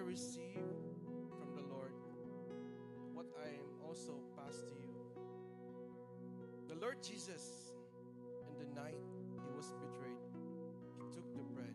Received 0.06 0.86
from 1.38 1.50
the 1.56 1.64
Lord 1.74 1.92
what 3.14 3.26
I 3.44 3.50
am 3.50 3.66
also 3.86 4.22
passed 4.38 4.68
to 4.70 4.76
you. 4.80 4.94
The 6.70 6.76
Lord 6.76 7.02
Jesus, 7.02 7.74
in 8.48 8.56
the 8.60 8.80
night 8.80 9.02
he 9.34 9.52
was 9.58 9.74
betrayed, 9.82 10.22
he 10.96 11.04
took 11.14 11.26
the 11.36 11.44
bread. 11.56 11.74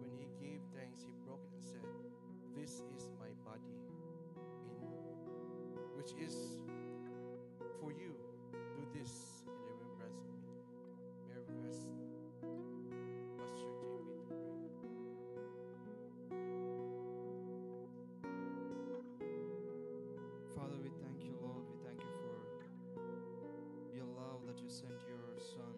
When 0.00 0.10
he 0.18 0.26
gave 0.44 0.60
thanks, 0.74 1.02
he 1.02 1.12
broke 1.24 1.44
it 1.46 1.54
and 1.54 1.64
said, 1.64 1.86
This 2.56 2.82
is 2.96 3.08
my 3.20 3.30
body, 3.48 3.78
in 4.66 5.96
which 5.96 6.12
is 6.20 6.34
for 7.80 7.92
you. 7.92 8.23
You 24.64 24.70
sent 24.72 24.96
your 25.04 25.36
Son 25.36 25.76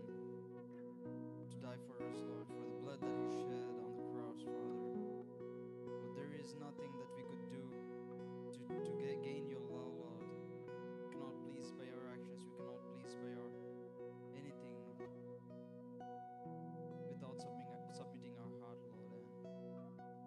to 1.51 1.57
die 1.59 1.75
for 1.91 1.99
us, 2.07 2.23
Lord, 2.23 2.47
for 2.47 2.63
the 2.63 2.79
blood 2.87 3.03
that 3.03 3.17
you 3.19 3.31
shed 3.35 3.67
on 3.83 3.91
the 3.99 4.07
cross, 4.15 4.47
Father. 4.47 4.95
But 6.07 6.15
there 6.15 6.31
is 6.39 6.55
nothing 6.63 6.95
that 6.95 7.11
we 7.19 7.27
could 7.27 7.43
do 7.51 7.67
to, 8.55 8.63
to 8.63 8.93
ga- 8.95 9.19
gain 9.27 9.51
your 9.51 9.67
love, 9.75 9.91
Lord. 9.91 10.23
We 11.03 11.11
cannot 11.11 11.35
please 11.43 11.75
by 11.75 11.91
our 11.99 12.15
actions, 12.15 12.47
we 12.47 12.55
cannot 12.55 12.79
please 12.95 13.19
by 13.19 13.35
our 13.35 13.51
anything 14.39 14.79
without 17.11 17.43
submitting, 17.43 17.91
submitting 17.91 18.39
our 18.39 18.55
heart, 18.63 18.79
Lord. 18.87 19.19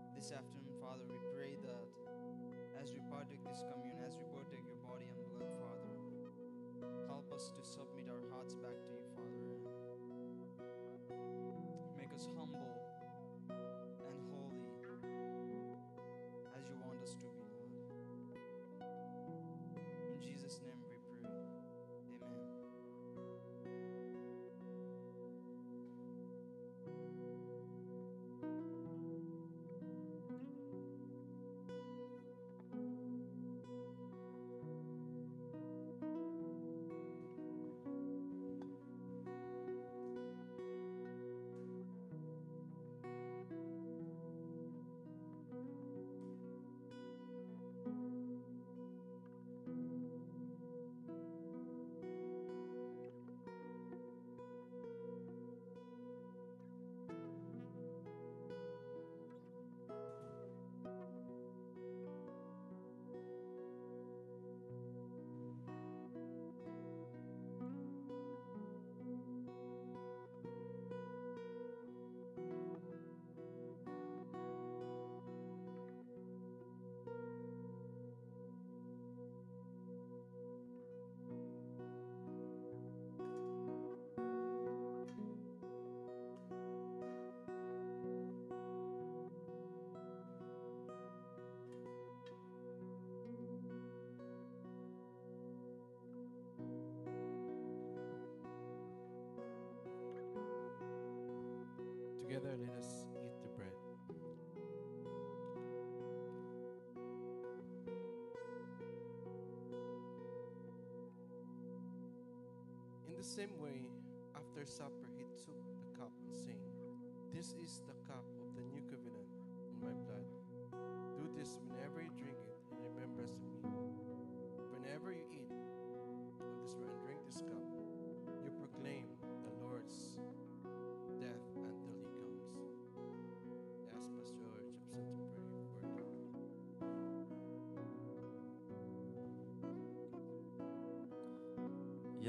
And 0.03 0.12
this 0.20 0.36
afternoon, 0.36 0.59
the 113.20 113.26
same 113.26 113.51
way, 113.59 113.84
after 114.34 114.65
supper, 114.65 115.11
he 115.17 115.26
took 115.43 115.59
the 115.76 115.99
cup 115.99 116.11
and 116.24 116.32
saying, 116.39 116.72
This 117.36 117.47
is 117.61 117.82
the 117.84 117.99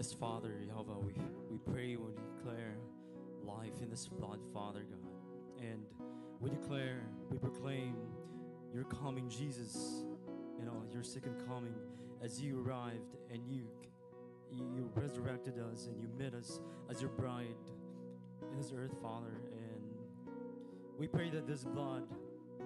Yes, 0.00 0.14
Father, 0.14 0.54
Yahweh, 0.66 0.94
we, 1.04 1.12
we 1.50 1.58
pray 1.70 1.94
we 1.96 2.14
declare 2.34 2.78
life 3.44 3.82
in 3.82 3.90
this 3.90 4.08
blood, 4.08 4.38
Father 4.50 4.80
God. 4.88 5.62
And 5.62 5.82
we 6.40 6.48
declare, 6.48 7.02
we 7.30 7.36
proclaim 7.36 7.96
your 8.72 8.84
coming, 8.84 9.28
Jesus, 9.28 10.06
you 10.58 10.64
know, 10.64 10.84
your 10.90 11.02
second 11.02 11.46
coming 11.46 11.74
as 12.24 12.40
you 12.40 12.64
arrived 12.66 13.14
and 13.30 13.46
you, 13.46 13.68
you, 14.50 14.90
resurrected 14.94 15.58
us 15.70 15.88
and 15.88 16.00
you 16.00 16.08
met 16.18 16.32
us 16.32 16.60
as 16.88 17.02
your 17.02 17.10
bride 17.10 17.54
in 18.50 18.56
this 18.56 18.72
earth, 18.74 18.94
Father. 19.02 19.42
And 19.52 19.82
we 20.98 21.08
pray 21.08 21.28
that 21.28 21.46
this 21.46 21.62
blood 21.62 22.04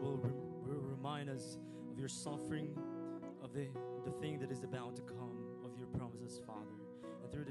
will, 0.00 0.18
rem- 0.18 0.36
will 0.68 0.82
remind 0.82 1.28
us 1.28 1.58
of 1.90 1.98
your 1.98 2.06
suffering, 2.06 2.78
of 3.42 3.52
the, 3.52 3.66
the 4.04 4.12
thing 4.20 4.38
that 4.38 4.52
is 4.52 4.62
about 4.62 4.94
to 4.94 5.02
come, 5.02 5.33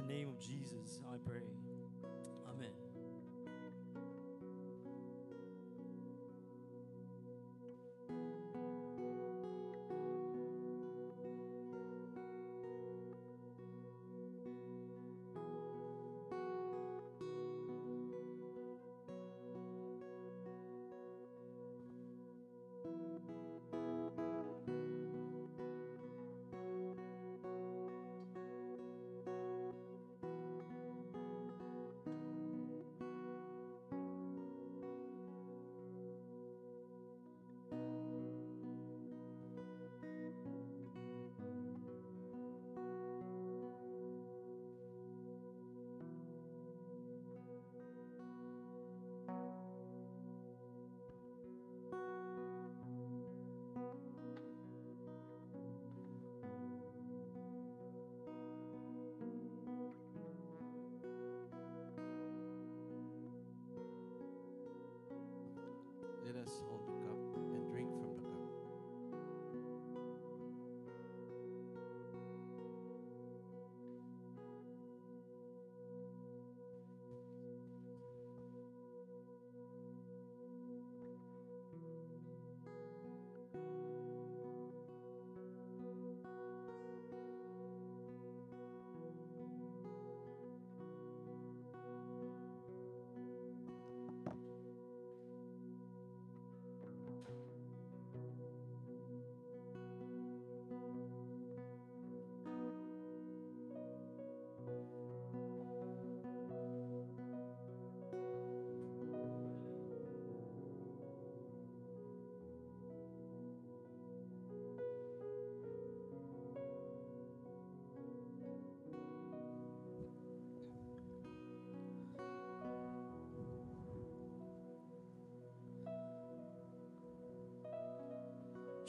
name 0.08 0.30
of 0.30 0.40
Jesus, 0.40 1.00
I 1.12 1.18
pray. 1.28 1.63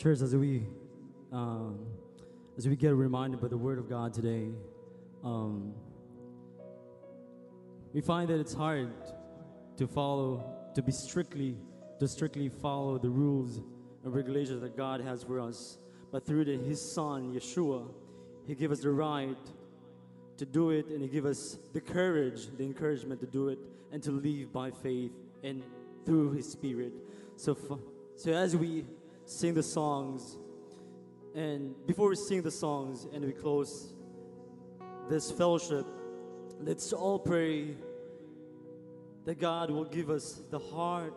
Church, 0.04 0.20
as 0.20 0.36
we 0.36 0.66
um, 1.32 1.78
as 2.58 2.68
we 2.68 2.76
get 2.76 2.94
reminded 2.94 3.40
by 3.40 3.48
the 3.48 3.56
Word 3.56 3.78
of 3.78 3.88
God 3.88 4.12
today, 4.12 4.48
um, 5.24 5.72
we 7.94 8.02
find 8.02 8.28
that 8.28 8.38
it's 8.38 8.52
hard 8.52 8.92
to 9.78 9.86
follow, 9.86 10.44
to 10.74 10.82
be 10.82 10.92
strictly, 10.92 11.56
to 12.00 12.06
strictly 12.06 12.50
follow 12.50 12.98
the 12.98 13.08
rules 13.08 13.62
and 14.04 14.14
regulations 14.14 14.60
that 14.60 14.76
God 14.76 15.00
has 15.00 15.22
for 15.22 15.40
us. 15.40 15.78
But 16.12 16.26
through 16.26 16.44
the, 16.44 16.58
His 16.58 16.82
Son, 16.82 17.32
Yeshua, 17.32 17.88
He 18.46 18.54
gave 18.54 18.72
us 18.72 18.80
the 18.80 18.90
right 18.90 19.38
to 20.36 20.44
do 20.44 20.68
it, 20.68 20.88
and 20.88 21.00
He 21.00 21.08
gave 21.08 21.24
us 21.24 21.56
the 21.72 21.80
courage, 21.80 22.48
the 22.58 22.64
encouragement 22.64 23.20
to 23.20 23.26
do 23.26 23.48
it, 23.48 23.58
and 23.90 24.02
to 24.02 24.10
live 24.10 24.52
by 24.52 24.70
faith 24.70 25.12
and 25.42 25.62
through 26.04 26.32
His 26.32 26.52
Spirit. 26.52 26.92
So, 27.36 27.56
so 28.16 28.32
as 28.34 28.54
we 28.54 28.84
sing 29.26 29.54
the 29.54 29.62
songs, 29.62 30.38
and 31.34 31.74
before 31.86 32.08
we 32.08 32.16
sing 32.16 32.42
the 32.42 32.50
songs 32.50 33.06
and 33.12 33.24
we 33.24 33.32
close 33.32 33.92
this 35.08 35.30
fellowship, 35.30 35.86
let's 36.60 36.92
all 36.92 37.18
pray 37.18 37.76
that 39.24 39.40
God 39.40 39.70
will 39.70 39.84
give 39.84 40.10
us 40.10 40.42
the 40.50 40.58
heart, 40.58 41.14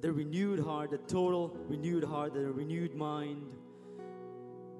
the 0.00 0.12
renewed 0.12 0.60
heart, 0.60 0.90
the 0.90 0.98
total 0.98 1.56
renewed 1.68 2.04
heart, 2.04 2.34
the 2.34 2.50
renewed 2.50 2.94
mind 2.94 3.42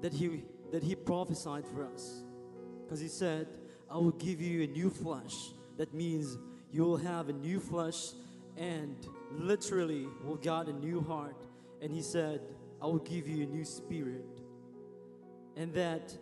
that 0.01 0.13
He 0.13 0.43
that 0.71 0.83
He 0.83 0.95
prophesied 0.95 1.65
for 1.67 1.85
us. 1.85 2.23
Because 2.83 2.99
He 2.99 3.07
said, 3.07 3.47
I 3.89 3.95
will 3.95 4.11
give 4.11 4.41
you 4.41 4.63
a 4.63 4.67
new 4.67 4.89
flesh. 4.89 5.33
That 5.77 5.93
means 5.93 6.37
you 6.71 6.83
will 6.83 6.97
have 6.97 7.29
a 7.29 7.33
new 7.33 7.59
flesh 7.59 8.11
and 8.57 8.95
literally 9.31 10.07
will 10.23 10.35
got 10.35 10.67
a 10.67 10.73
new 10.73 11.01
heart. 11.01 11.46
And 11.81 11.91
He 11.91 12.01
said, 12.01 12.41
I 12.81 12.85
will 12.85 12.99
give 12.99 13.27
you 13.27 13.43
a 13.43 13.47
new 13.47 13.65
spirit. 13.65 14.25
And 15.55 15.73
that 15.73 16.15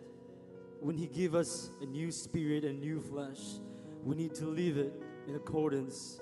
when 0.80 0.96
He 0.96 1.06
give 1.06 1.34
us 1.34 1.70
a 1.80 1.86
new 1.86 2.10
spirit 2.10 2.64
and 2.64 2.80
new 2.80 3.00
flesh, 3.00 3.40
we 4.04 4.16
need 4.16 4.34
to 4.36 4.46
live 4.46 4.78
it 4.78 4.92
in 5.26 5.34
accordance 5.34 6.20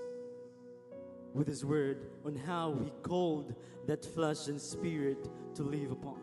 with 1.32 1.46
His 1.46 1.64
word 1.64 2.06
on 2.24 2.36
how 2.36 2.74
He 2.82 2.90
called 3.02 3.54
that 3.86 4.04
flesh 4.04 4.48
and 4.48 4.60
spirit 4.60 5.28
to 5.56 5.62
live 5.62 5.90
upon. 5.90 6.18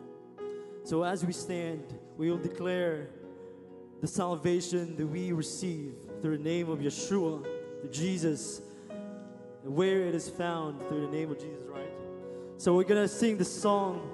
So 0.84 1.04
as 1.04 1.24
we 1.24 1.32
stand, 1.32 1.98
we 2.16 2.30
will 2.30 2.38
declare 2.38 3.08
the 4.00 4.08
salvation 4.08 4.96
that 4.96 5.06
we 5.06 5.30
receive 5.30 5.94
through 6.20 6.38
the 6.38 6.42
name 6.42 6.68
of 6.68 6.80
Yeshua, 6.80 7.46
Jesus, 7.92 8.62
where 9.62 10.00
it 10.00 10.14
is 10.14 10.28
found 10.28 10.80
through 10.88 11.06
the 11.06 11.16
name 11.16 11.30
of 11.30 11.38
Jesus, 11.38 11.64
right? 11.68 11.91
So 12.62 12.76
we're 12.76 12.84
gonna 12.84 13.08
sing 13.08 13.38
the 13.38 13.44
song 13.44 14.08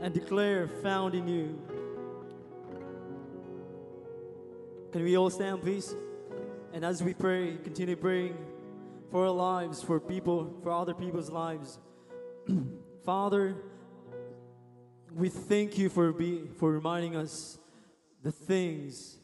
and 0.00 0.14
declare 0.14 0.68
found 0.68 1.16
in 1.16 1.26
you. 1.26 1.60
Can 4.92 5.02
we 5.02 5.16
all 5.16 5.30
stand, 5.30 5.62
please? 5.62 5.92
And 6.72 6.84
as 6.84 7.02
we 7.02 7.12
pray, 7.12 7.56
continue 7.56 7.96
praying 7.96 8.38
for 9.10 9.24
our 9.24 9.32
lives, 9.32 9.82
for 9.82 9.98
people, 9.98 10.54
for 10.62 10.70
other 10.70 10.94
people's 10.94 11.28
lives. 11.28 11.80
Father, 13.04 13.56
we 15.12 15.28
thank 15.28 15.76
you 15.76 15.88
for 15.88 16.12
be, 16.12 16.50
for 16.60 16.70
reminding 16.70 17.16
us 17.16 17.58
the 18.22 18.30
things 18.30 19.18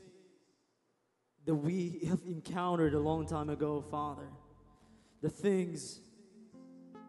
that 1.46 1.54
we 1.54 2.00
have 2.08 2.22
encountered 2.26 2.94
a 2.94 2.98
long 2.98 3.24
time 3.24 3.50
ago, 3.50 3.84
Father. 3.88 4.26
The 5.22 5.30
things, 5.30 6.00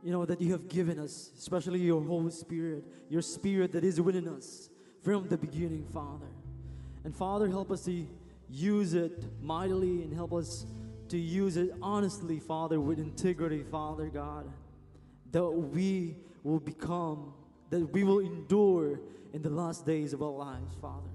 you 0.04 0.12
know, 0.12 0.26
that 0.26 0.42
you 0.42 0.52
have 0.52 0.68
given 0.70 1.00
us, 1.00 1.32
especially 1.38 1.80
your 1.80 2.02
Holy 2.02 2.32
Spirit, 2.32 2.84
your 3.10 3.22
Spirit 3.22 3.72
that 3.74 3.84
is 3.84 4.00
within 4.00 4.28
us 4.28 4.70
from 5.04 5.28
the 5.28 5.38
beginning, 5.38 5.86
Father. 5.94 6.28
And 7.04 7.16
Father, 7.16 7.48
help 7.48 7.72
us 7.72 7.86
to 7.86 8.06
use 8.50 8.94
it 8.94 9.24
mightily 9.42 10.04
and 10.04 10.14
help 10.14 10.34
us 10.34 10.66
to 11.10 11.18
use 11.18 11.58
it 11.58 11.72
honestly, 11.82 12.40
Father, 12.40 12.80
with 12.80 13.00
integrity, 13.00 13.64
Father 13.64 14.08
God. 14.08 14.52
That 15.32 15.50
we 15.50 16.18
will 16.44 16.60
become, 16.60 17.34
that 17.70 17.80
we 17.92 18.04
will 18.04 18.20
endure 18.20 19.00
in 19.34 19.42
the 19.42 19.50
last 19.50 19.86
days 19.86 20.14
of 20.14 20.22
our 20.22 20.32
lives, 20.32 20.76
Father. 20.82 21.10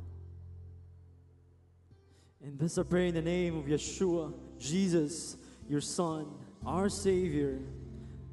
And 2.43 2.59
this 2.59 2.76
I 2.76 2.82
pray 2.82 3.09
in 3.09 3.14
the 3.14 3.22
name 3.22 3.57
of 3.57 3.64
Yeshua, 3.64 4.32
Jesus, 4.59 5.37
your 5.68 5.80
Son, 5.80 6.26
our 6.66 6.89
Savior. 6.89 7.59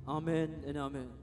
Amen 0.07 0.63
and 0.65 0.77
amen. 0.77 1.20